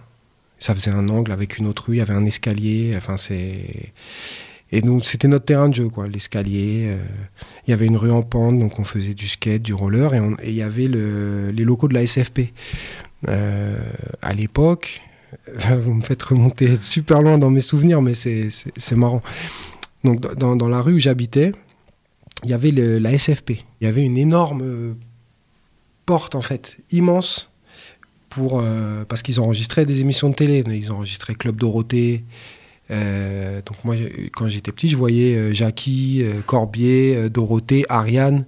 Ça 0.60 0.74
faisait 0.74 0.92
un 0.92 1.08
angle 1.08 1.32
avec 1.32 1.58
une 1.58 1.66
autre 1.66 1.86
rue, 1.88 1.96
il 1.96 1.98
y 1.98 2.02
avait 2.02 2.14
un 2.14 2.24
escalier. 2.24 2.92
Enfin, 2.96 3.16
c'est. 3.16 3.92
Et 4.72 4.82
donc, 4.82 5.04
c'était 5.04 5.26
notre 5.26 5.46
terrain 5.46 5.68
de 5.68 5.74
jeu, 5.74 5.88
quoi, 5.88 6.06
l'escalier. 6.06 6.86
Euh, 6.90 6.98
il 7.66 7.70
y 7.70 7.74
avait 7.74 7.86
une 7.86 7.96
rue 7.96 8.12
en 8.12 8.22
pente, 8.22 8.58
donc 8.58 8.78
on 8.78 8.84
faisait 8.84 9.14
du 9.14 9.26
skate, 9.26 9.62
du 9.62 9.74
roller, 9.74 10.14
et, 10.14 10.20
il 10.44 10.54
y 10.54 10.62
avait 10.62 10.86
les 10.86 11.64
locaux 11.64 11.88
de 11.88 11.94
la 11.94 12.06
SFP. 12.06 12.52
Euh, 13.28 13.78
à 14.22 14.32
l'époque, 14.32 15.00
vous 15.82 15.94
me 15.94 16.02
faites 16.02 16.22
remonter 16.22 16.76
super 16.76 17.22
loin 17.22 17.38
dans 17.38 17.50
mes 17.50 17.60
souvenirs, 17.60 18.00
mais 18.00 18.14
c'est 18.14 18.96
marrant. 18.96 19.22
Donc, 20.04 20.20
dans, 20.20 20.56
dans, 20.56 20.68
la 20.68 20.80
rue 20.80 20.94
où 20.94 20.98
j'habitais, 20.98 21.52
il 22.44 22.50
y 22.50 22.54
avait 22.54 22.70
la 22.72 23.18
SFP. 23.18 23.50
Il 23.80 23.84
y 23.84 23.86
avait 23.86 24.04
une 24.04 24.16
énorme 24.16 24.62
euh, 24.62 24.94
porte, 26.06 26.34
en 26.34 26.40
fait, 26.40 26.78
immense, 26.90 27.49
euh, 28.38 29.04
parce 29.04 29.22
qu'ils 29.22 29.40
enregistraient 29.40 29.86
des 29.86 30.00
émissions 30.00 30.30
de 30.30 30.34
télé. 30.34 30.64
Ils 30.66 30.90
enregistraient 30.92 31.34
Club 31.34 31.56
Dorothée. 31.56 32.24
Euh, 32.90 33.60
donc, 33.64 33.84
moi, 33.84 33.96
quand 34.32 34.48
j'étais 34.48 34.72
petit, 34.72 34.88
je 34.88 34.96
voyais 34.96 35.54
Jackie, 35.54 36.24
Corbier, 36.46 37.30
Dorothée, 37.30 37.84
Ariane. 37.88 38.44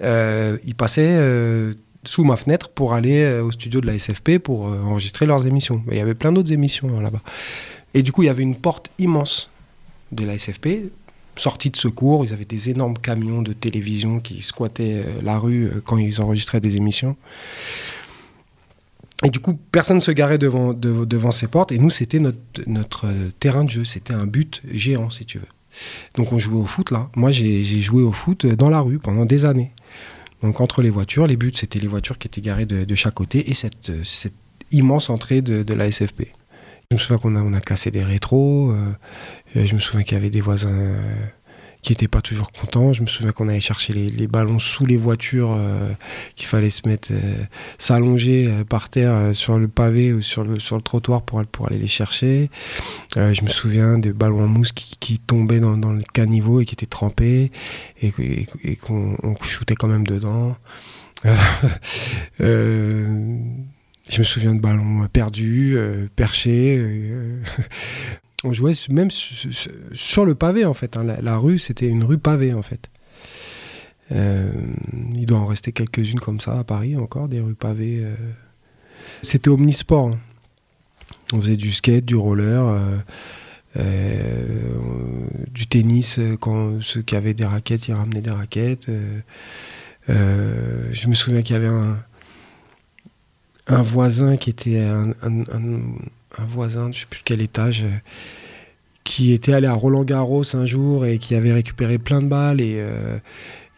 ils 0.00 0.74
passaient 0.76 1.74
sous 2.06 2.24
ma 2.24 2.36
fenêtre 2.36 2.70
pour 2.70 2.94
aller 2.94 3.22
euh, 3.22 3.42
au 3.42 3.52
studio 3.52 3.80
de 3.80 3.86
la 3.86 3.98
SFP 3.98 4.38
pour 4.38 4.68
euh, 4.68 4.80
enregistrer 4.82 5.26
leurs 5.26 5.46
émissions. 5.46 5.82
il 5.90 5.96
y 5.96 6.00
avait 6.00 6.14
plein 6.14 6.32
d'autres 6.32 6.52
émissions 6.52 6.96
hein, 6.96 7.02
là-bas. 7.02 7.22
Et 7.94 8.02
du 8.02 8.12
coup, 8.12 8.22
il 8.22 8.26
y 8.26 8.30
avait 8.30 8.42
une 8.42 8.56
porte 8.56 8.90
immense 8.98 9.50
de 10.12 10.24
la 10.24 10.38
SFP, 10.38 10.90
sortie 11.36 11.70
de 11.70 11.76
secours. 11.76 12.24
Ils 12.24 12.32
avaient 12.32 12.44
des 12.44 12.70
énormes 12.70 12.98
camions 12.98 13.42
de 13.42 13.52
télévision 13.52 14.20
qui 14.20 14.42
squattaient 14.42 15.02
euh, 15.04 15.22
la 15.22 15.38
rue 15.38 15.70
quand 15.84 15.98
ils 15.98 16.20
enregistraient 16.20 16.60
des 16.60 16.76
émissions. 16.76 17.16
Et 19.24 19.30
du 19.30 19.38
coup, 19.38 19.54
personne 19.72 19.96
ne 19.96 20.02
se 20.02 20.10
garait 20.10 20.38
devant, 20.38 20.74
devant 20.74 21.30
ces 21.30 21.46
portes. 21.46 21.72
Et 21.72 21.78
nous, 21.78 21.90
c'était 21.90 22.18
notre, 22.18 22.38
notre 22.66 23.06
terrain 23.40 23.64
de 23.64 23.70
jeu. 23.70 23.84
C'était 23.84 24.12
un 24.12 24.26
but 24.26 24.62
géant, 24.70 25.10
si 25.10 25.24
tu 25.24 25.38
veux. 25.38 25.46
Donc 26.14 26.32
on 26.32 26.38
jouait 26.38 26.58
au 26.58 26.66
foot 26.66 26.90
là. 26.90 27.10
Moi, 27.16 27.30
j'ai 27.30 27.62
joué 27.80 28.02
au 28.02 28.12
foot 28.12 28.46
dans 28.46 28.70
la 28.70 28.80
rue 28.80 28.98
pendant 28.98 29.24
des 29.24 29.44
années. 29.44 29.72
Donc 30.42 30.60
entre 30.60 30.82
les 30.82 30.90
voitures, 30.90 31.26
les 31.26 31.36
buts, 31.36 31.52
c'était 31.54 31.78
les 31.78 31.88
voitures 31.88 32.18
qui 32.18 32.28
étaient 32.28 32.40
garées 32.40 32.66
de, 32.66 32.94
chaque 32.94 33.14
côté 33.14 33.50
et 33.50 33.54
cette, 33.54 34.04
cette 34.04 34.34
immense 34.70 35.10
entrée 35.10 35.40
de, 35.40 35.74
la 35.74 35.90
SFP. 35.90 36.28
Je 36.90 36.96
me 36.96 36.98
souviens 36.98 37.18
qu'on 37.18 37.36
a, 37.36 37.40
on 37.40 37.52
a 37.52 37.60
cassé 37.60 37.90
des 37.90 38.04
rétros, 38.04 38.70
euh, 38.70 39.66
je 39.66 39.74
me 39.74 39.80
souviens 39.80 40.04
qu'il 40.04 40.14
y 40.14 40.20
avait 40.20 40.30
des 40.30 40.40
voisins 40.40 40.94
qui 41.86 41.92
n'étaient 41.92 42.08
pas 42.08 42.20
toujours 42.20 42.50
contents. 42.50 42.92
Je 42.92 43.02
me 43.02 43.06
souviens 43.06 43.30
qu'on 43.30 43.48
allait 43.48 43.60
chercher 43.60 43.92
les, 43.92 44.26
ballons 44.26 44.58
sous 44.58 44.84
les 44.86 44.96
voitures, 44.96 45.54
euh, 45.56 45.88
qu'il 46.34 46.48
fallait 46.48 46.68
se 46.68 46.82
mettre, 46.88 47.12
s'allonger 47.78 48.50
par 48.68 48.90
terre 48.90 49.30
sur 49.32 49.56
le 49.56 49.68
pavé 49.68 50.12
ou 50.12 50.20
sur 50.20 50.42
le, 50.42 50.58
sur 50.58 50.74
le 50.74 50.82
trottoir 50.82 51.22
pour, 51.22 51.46
pour 51.46 51.68
aller 51.68 51.78
les 51.78 51.86
chercher. 51.86 52.50
je 53.14 53.40
me 53.44 53.48
souviens 53.48 53.98
des 53.98 54.12
ballons 54.12 54.42
en 54.42 54.48
mousse 54.48 54.72
qui, 54.72 55.20
tombaient 55.20 55.60
dans, 55.60 55.76
le 55.76 56.02
caniveau 56.12 56.60
et 56.60 56.64
qui 56.64 56.74
étaient 56.74 56.86
trempés 56.86 57.52
et, 58.02 58.10
qu'on 58.76 59.36
shootait 59.42 59.76
quand 59.76 59.88
même 59.88 60.06
dedans. 60.06 60.56
Je 64.08 64.20
me 64.20 64.24
souviens 64.24 64.54
de 64.54 64.60
ballons 64.60 65.06
perdus, 65.12 65.78
perchés 66.16 66.80
on 68.46 68.52
jouait 68.52 68.74
même 68.90 69.10
sur 69.10 70.24
le 70.24 70.34
pavé 70.34 70.64
en 70.64 70.74
fait. 70.74 70.96
Hein. 70.96 71.02
La, 71.04 71.36
rue, 71.36 71.58
c'était 71.58 71.88
une 71.88 72.04
rue 72.04 72.18
pavée 72.18 72.54
en 72.54 72.62
fait. 72.62 72.88
Euh, 74.12 74.52
il 75.14 75.26
doit 75.26 75.38
en 75.38 75.46
rester 75.46 75.72
quelques-unes 75.72 76.20
comme 76.20 76.38
ça 76.38 76.58
à 76.58 76.64
Paris 76.64 76.96
encore, 76.96 77.28
des 77.28 77.40
rues 77.40 77.54
pavées. 77.54 78.04
Euh. 78.04 78.14
C'était 79.22 79.48
omnisport. 79.48 80.08
Hein. 80.08 80.18
On 81.32 81.40
faisait 81.40 81.56
du 81.56 81.72
skate, 81.72 82.04
du 82.04 82.14
roller, 82.14 83.02
euh, 83.76 84.78
du 85.50 85.66
tennis. 85.66 86.20
Quand 86.40 86.80
ceux 86.82 87.02
qui 87.02 87.16
avaient 87.16 87.34
des 87.34 87.44
raquettes, 87.44 87.88
ils 87.88 87.94
ramenaient 87.94 88.20
des 88.20 88.30
raquettes. 88.30 88.88
je 90.08 91.08
me 91.08 91.14
souviens 91.14 91.42
qu'il 91.42 91.54
y 91.54 91.56
avait 91.56 91.66
un, 91.66 91.98
un 93.66 93.82
voisin 93.82 94.36
qui 94.36 94.50
était 94.50 94.78
un, 94.78 95.10
un 95.22 95.82
voisin, 96.44 96.90
je 96.92 97.00
sais 97.00 97.06
plus 97.08 97.22
quel 97.24 97.40
étage, 97.40 97.84
euh, 97.84 97.96
qui 99.04 99.32
était 99.32 99.52
allé 99.52 99.66
à 99.66 99.72
Roland 99.72 100.04
Garros 100.04 100.44
un 100.54 100.66
jour 100.66 101.06
et 101.06 101.18
qui 101.18 101.34
avait 101.34 101.52
récupéré 101.52 101.98
plein 101.98 102.20
de 102.20 102.28
balles 102.28 102.60
et 102.60 102.76
euh, 102.78 103.18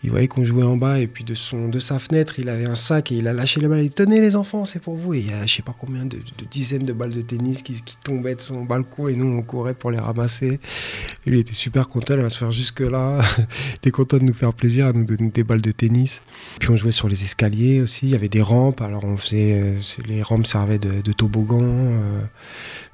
il 0.05 0.11
voyait 0.11 0.29
qu'on 0.29 0.45
jouait 0.45 0.63
en 0.63 0.77
bas 0.77 1.01
et 1.01 1.09
puis 1.09 1.25
de, 1.25 1.35
son, 1.35 1.69
de 1.69 1.81
sa 1.81 1.99
fenêtre, 1.99 2.39
il 2.39 2.49
avait 2.49 2.69
un 2.69 2.77
sac 2.77 3.11
et 3.11 3.17
il 3.17 3.27
a 3.27 3.33
lâché 3.33 3.61
les 3.61 3.67
balles. 3.67 3.81
Il 3.81 3.89
dit 3.89 3.95
Tenez 3.95 4.21
les 4.21 4.37
enfants, 4.37 4.65
c'est 4.65 4.79
pour 4.79 4.97
vous. 4.97 5.15
Et 5.15 5.19
il 5.19 5.31
y 5.31 5.33
a 5.33 5.45
je 5.45 5.57
sais 5.57 5.63
pas 5.63 5.75
combien 5.77 6.05
de, 6.05 6.19
dizaines 6.51 6.85
de 6.85 6.93
balles 6.93 7.13
de 7.13 7.23
tennis 7.23 7.63
qui, 7.63 7.83
tombaient 8.05 8.37
de 8.37 8.41
son 8.41 8.65
balcon 8.65 9.09
et 9.09 9.17
nous 9.17 9.27
on 9.27 9.43
courait 9.43 9.75
pour 9.75 9.91
les 9.91 9.99
ramasser. 9.99 10.61
il 11.27 11.35
était 11.35 11.53
super 11.53 11.89
content, 11.89 12.15
il 12.15 12.21
va 12.21 12.31
se 12.31 12.39
faire 12.39 12.53
jusque-là. 12.53 13.23
il 13.39 13.75
était 13.77 13.91
content 13.91 14.19
de 14.19 14.23
nous 14.23 14.35
faire 14.35 14.55
plaisir, 14.55 14.87
à 14.87 14.93
nous 14.93 15.05
donner 15.05 15.31
des 15.31 15.43
balles 15.43 15.61
de 15.61 15.73
tennis. 15.73 16.23
Puis 16.61 16.71
on 16.71 16.77
jouait 16.77 16.93
sur 16.93 17.09
les 17.09 17.25
escaliers 17.25 17.83
aussi, 17.83 18.07
il 18.07 18.11
y 18.11 18.15
avait 18.15 18.29
des 18.29 18.43
rampes, 18.43 18.81
alors 18.81 19.05
on 19.05 19.17
faisait. 19.17 19.61
Euh, 19.61 19.81
les 20.07 20.23
rampes 20.23 20.47
servaient 20.47 20.79
de, 20.79 21.13
toboggan. 21.13 21.61
Euh. 21.63 22.23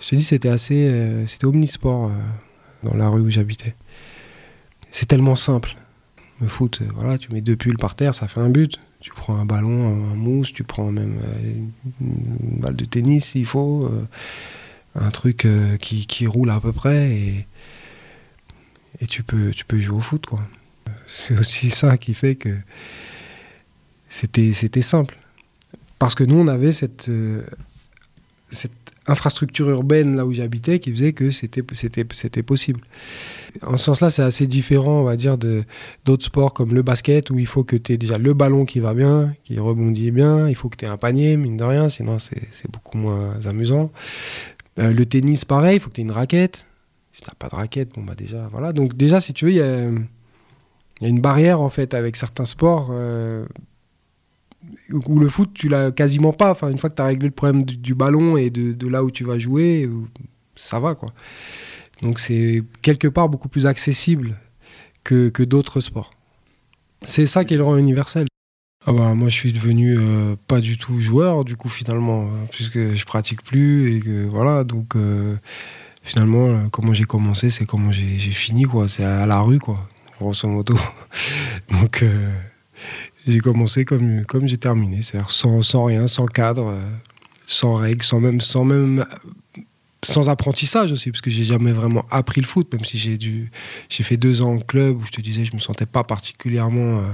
je 0.01 0.09
te 0.09 0.15
dis, 0.17 0.25
c'était 0.25 0.49
assez. 0.49 0.89
Euh, 0.89 1.27
c'était 1.27 1.45
omnisport 1.45 2.11
dans 2.83 2.95
la 2.95 3.09
rue 3.09 3.21
où 3.21 3.31
j'habitais. 3.31 3.75
C'est 4.91 5.07
tellement 5.07 5.37
simple 5.37 5.77
le 6.41 6.49
foot, 6.49 6.81
euh, 6.81 6.87
voilà, 6.95 7.19
tu 7.19 7.33
mets 7.33 7.41
deux 7.41 7.57
pulls 7.57 7.77
par 7.77 7.95
terre, 7.95 8.15
ça 8.15 8.29
fait 8.29 8.41
un 8.41 8.51
but. 8.51 8.79
Tu 9.01 9.11
prends 9.11 9.37
un 9.37 9.45
ballon, 9.45 9.89
un, 9.89 10.15
mousse, 10.15 10.53
tu 10.53 10.65
prends 10.65 10.91
même 10.91 11.19
euh, 11.23 11.53
une 12.01 12.61
balle 12.61 12.77
de 12.77 12.85
tennis 12.87 13.27
s'il 13.27 13.45
faut, 13.45 13.85
euh, 13.85 14.07
un 14.95 15.11
truc 15.11 15.47
qui, 15.81 16.27
roule 16.27 16.51
à 16.51 16.61
peu 16.61 16.73
près 16.73 17.11
et, 19.01 19.07
tu, 19.07 19.23
peux, 19.23 19.53
jouer 19.73 19.97
au 19.97 20.01
foot. 20.01 20.25
quoi. 20.25 20.41
C'est 21.07 21.39
aussi 21.39 21.69
ça 21.69 21.99
qui 21.99 22.15
fait 22.15 22.35
que 22.37 22.57
c'était, 24.09 24.53
simple. 24.81 25.19
Parce 25.99 26.15
que 26.15 26.25
nous, 26.25 26.37
on 26.37 26.49
avait 26.49 26.73
cette 26.73 27.11
infrastructure 29.07 29.69
urbaine 29.69 30.17
là 30.17 30.25
où 30.27 30.33
j'habitais 30.33 30.79
qui 30.79 30.91
faisait 30.91 31.13
que 31.13 31.31
c'était 31.31 32.43
possible. 32.43 32.81
En 33.63 33.77
ce 33.77 33.85
sens-là, 33.85 34.11
c'est 34.11 34.23
assez 34.23 34.47
différent, 34.47 35.01
on 35.01 35.05
va 35.05 35.17
dire, 35.17 35.39
d'autres 36.05 36.25
sports 36.25 36.55
comme 36.55 36.75
le 36.75 36.83
basket 36.83 37.31
où 37.31 37.39
il 37.39 37.47
faut 37.47 37.65
que 37.65 37.77
tu 37.77 37.93
aies 37.93 37.97
déjà 37.97 38.19
le 38.19 38.35
ballon 38.35 38.65
qui 38.65 38.81
va 38.81 38.95
bien, 38.95 39.35
qui 39.45 39.59
rebondit 39.59 40.11
bien, 40.11 40.49
il 40.49 40.55
faut 40.55 40.69
que 40.69 40.77
tu 40.77 40.85
aies 40.85 40.89
un 40.89 40.97
panier, 40.97 41.37
mine 41.37 41.57
de 41.57 41.65
rien, 41.65 41.89
sinon 41.89 42.19
c'est 42.19 42.71
beaucoup 42.73 42.99
moins 42.99 43.35
amusant. 43.47 43.91
Euh, 44.79 44.93
le 44.93 45.07
tennis, 45.07 45.45
pareil, 45.45 45.77
il 45.77 45.81
faut 45.81 45.89
que 45.89 45.95
tu 45.95 46.01
aies 46.01 46.05
une 46.05 46.11
raquette. 46.11 46.67
Si 47.13 47.23
tu 47.23 47.31
pas 47.39 47.49
de 47.49 47.55
raquette, 47.55 47.95
bon 47.95 48.03
bah 48.03 48.17
déjà, 48.17 48.49
voilà. 48.51 48.73
Donc 48.73 48.97
déjà, 48.97 49.21
si 49.21 49.33
tu 49.33 49.45
veux, 49.45 49.53
il 49.53 49.59
y 49.59 49.63
a, 49.63 49.89
y 51.01 51.05
a, 51.05 51.09
une 51.09 51.21
barrière 51.21 51.61
en 51.61 51.71
fait 51.71 51.95
avec 51.95 52.17
certains 52.17 52.45
sports. 52.45 52.89
Euh, 52.91 53.47
où 54.93 55.19
le 55.19 55.29
foot, 55.29 55.51
tu 55.55 55.69
l'as 55.69 55.91
quasiment 55.91 56.33
pas. 56.33 56.51
Enfin, 56.51 56.71
une 56.71 56.79
fois 56.79 56.91
que 56.91 56.97
tu 56.97 57.03
as 57.03 57.07
réglé 57.07 57.29
le 57.29 57.35
problème 57.35 57.63
du, 57.63 57.95
ballon 57.95 58.37
et 58.37 58.51
de, 58.51 58.89
là 58.89 59.05
où 59.05 59.11
tu 59.11 59.25
vas 59.25 59.39
jouer, 59.39 59.89
ça 60.57 60.81
va, 60.81 60.95
quoi. 60.95 61.13
Donc 62.03 62.21
c'est 62.21 62.63
quelque 62.83 63.09
part 63.09 63.29
beaucoup 63.29 63.49
plus 63.49 63.67
accessible 63.67 64.37
que, 65.05 65.45
d'autres 65.45 65.81
sports. 65.81 66.13
C'est 67.03 67.27
ça 67.27 67.45
qui 67.45 67.57
le 67.57 67.63
rend 67.63 67.77
universel. 67.77 68.27
Ah 68.87 68.93
bah, 68.93 69.15
moi, 69.15 69.29
je 69.29 69.35
suis 69.35 69.53
devenu 69.53 69.97
euh, 69.99 70.37
pas 70.47 70.61
du 70.61 70.77
tout 70.77 71.01
joueur, 71.01 71.45
du 71.45 71.57
coup, 71.57 71.69
finalement, 71.69 72.25
hein, 72.25 72.47
puisque 72.51 72.95
je 72.95 73.05
pratique 73.07 73.43
plus 73.43 73.97
et 73.97 74.01
que 74.01 74.27
voilà, 74.27 74.65
donc 74.65 74.95
euh, 74.97 75.37
finalement, 76.03 76.49
euh, 76.49 76.69
comment 76.71 76.93
j'ai 76.93 77.05
commencé, 77.05 77.49
c'est 77.49 77.65
comment 77.65 77.93
j'ai 77.93 78.19
fini. 78.19 78.67
C'est 78.89 79.05
à 79.05 79.27
la 79.27 79.41
rue, 79.41 79.59
quoi, 79.59 79.87
grosso 80.21 80.47
modo. 80.49 80.77
donc 81.71 82.05
j'ai 83.27 83.41
commencé 83.41 83.85
comme, 83.85 84.25
comme 84.27 84.47
j'ai 84.47 84.59
terminé, 84.59 85.03
c'est-à-dire 85.03 85.31
sans, 85.31 85.63
sans, 85.63 85.85
rien, 85.85 86.07
sans 86.07 86.27
cadre, 86.27 86.71
euh, 86.71 86.81
sans 87.47 87.75
règles, 87.75 88.03
sans 88.03 88.21
même, 88.21 88.41
sans 88.41 88.65
même 88.65 89.05
sans 90.03 90.29
apprentissage 90.29 90.93
aussi, 90.93 91.11
parce 91.11 91.23
que 91.23 91.31
j'ai 91.31 91.45
jamais 91.45 91.73
vraiment 91.73 92.05
appris 92.11 92.43
le 92.43 92.47
foot, 92.47 92.71
même 92.73 92.85
si 92.85 92.99
j'ai 92.99 93.17
dû, 93.17 93.51
j'ai 93.89 94.05
fait 94.05 94.19
deux 94.19 94.43
ans 94.43 94.55
en 94.57 94.59
club 94.59 95.01
où 95.01 95.07
je 95.07 95.11
te 95.11 95.23
disais, 95.23 95.47
je 95.47 95.55
me 95.55 95.61
sentais 95.61 95.87
pas 95.87 96.05
particulièrement 96.05 96.99
euh, 96.99 97.09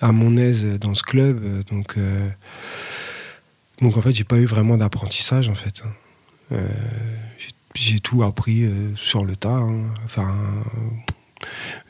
à 0.00 0.12
mon 0.12 0.36
aise 0.36 0.64
dans 0.78 0.94
ce 0.94 1.02
club, 1.02 1.40
euh, 1.42 1.62
donc 1.64 1.96
donc 3.80 3.96
en 3.96 4.02
fait 4.02 4.12
j'ai 4.12 4.24
pas 4.24 4.36
eu 4.36 4.44
vraiment 4.44 4.76
d'apprentissage 4.76 5.48
en 5.48 5.56
fait. 5.56 5.82
Hein. 6.52 6.56
j'ai 7.74 7.98
tout 7.98 8.22
appris 8.22 8.70
sur 8.94 9.24
le 9.24 9.34
tas, 9.34 9.48
hein. 9.48 9.86
enfin 10.04 10.32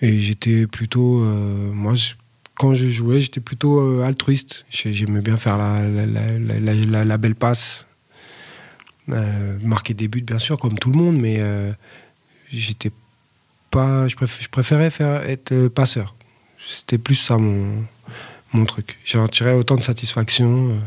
et 0.01 0.19
j'étais 0.21 0.67
plutôt, 0.67 1.19
moi 1.75 1.93
quand 2.63 2.75
je 2.75 2.89
jouais, 2.89 3.21
j'étais 3.21 3.41
plutôt 3.41 3.81
euh, 3.81 4.05
altruiste. 4.05 4.65
J'aimais 4.71 5.21
bien 5.21 5.37
faire 5.37 5.59
la, 5.59 7.19
belle 7.19 7.35
passe. 7.35 7.89
Euh, 9.09 9.59
marquer 9.61 9.95
des 9.95 10.07
buts, 10.07 10.23
bien 10.23 10.39
sûr, 10.39 10.61
comme 10.61 10.79
tout 10.79 10.93
le 10.93 10.97
monde, 10.97 11.17
mais 11.17 11.39
euh, 11.41 11.73
j'étais 12.53 12.93
pas. 13.73 14.07
Je, 14.07 14.15
préférais 14.49 14.91
faire, 14.91 15.29
être 15.29 15.67
passeur. 15.67 16.15
C'était 16.65 16.99
plus 16.99 17.17
ça 17.17 17.37
mon 17.37 18.65
truc. 18.65 18.97
J'en 19.05 19.27
tirais 19.27 19.55
autant 19.55 19.75
de 19.75 19.83
satisfaction 19.83 20.81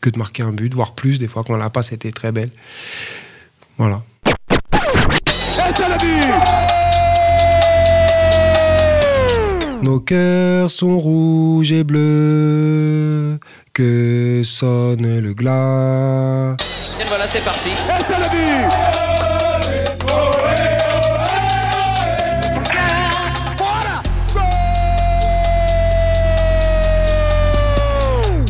que 0.00 0.10
de 0.10 0.16
marquer 0.16 0.44
un 0.44 0.52
but, 0.52 0.72
voire 0.72 0.94
plus, 0.94 1.18
des 1.18 1.26
fois, 1.26 1.42
quand 1.42 1.56
la 1.56 1.70
passe 1.70 1.90
était 1.90 2.12
très 2.12 2.30
belle. 2.30 2.50
Voilà. 3.78 4.04
Nos 9.82 9.98
cœurs 9.98 10.70
sont 10.70 10.98
rouges 10.98 11.72
et 11.72 11.84
bleus, 11.84 13.38
que 13.72 14.42
sonne 14.44 15.20
le 15.20 15.32
glas. 15.32 16.56
Et 17.00 17.04
voilà, 17.08 17.26
c'est 17.26 17.42
parti. 17.42 17.70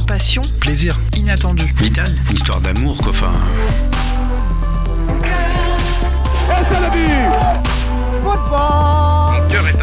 Passion. 0.09 0.43
Plaisir. 0.61 0.99
Inattendu. 1.17 1.73
Vital. 1.77 2.13
Une 2.29 2.37
histoire 2.37 2.61
d'amour, 2.61 2.99
quoi. 2.99 3.11
Enfin. 3.11 3.33
Football 6.47 6.85
cœur 6.85 6.85
est 6.85 8.80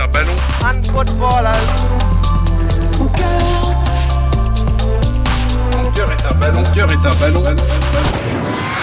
un 0.08 0.12
ballon. 0.12 0.36
And 0.64 0.84
footballers. 0.88 1.52
Mon 2.98 3.08
cœur. 3.08 3.42
Mon 5.72 5.92
cœur 5.92 6.12
est 6.12 6.26
un 6.26 6.34
ballon. 6.34 6.62
Mon 6.62 6.74
cœur 6.74 6.92
est 6.92 6.96
un 6.96 7.16
ballon. 7.20 7.42
ballon, 7.42 7.44
ballon. 7.44 8.77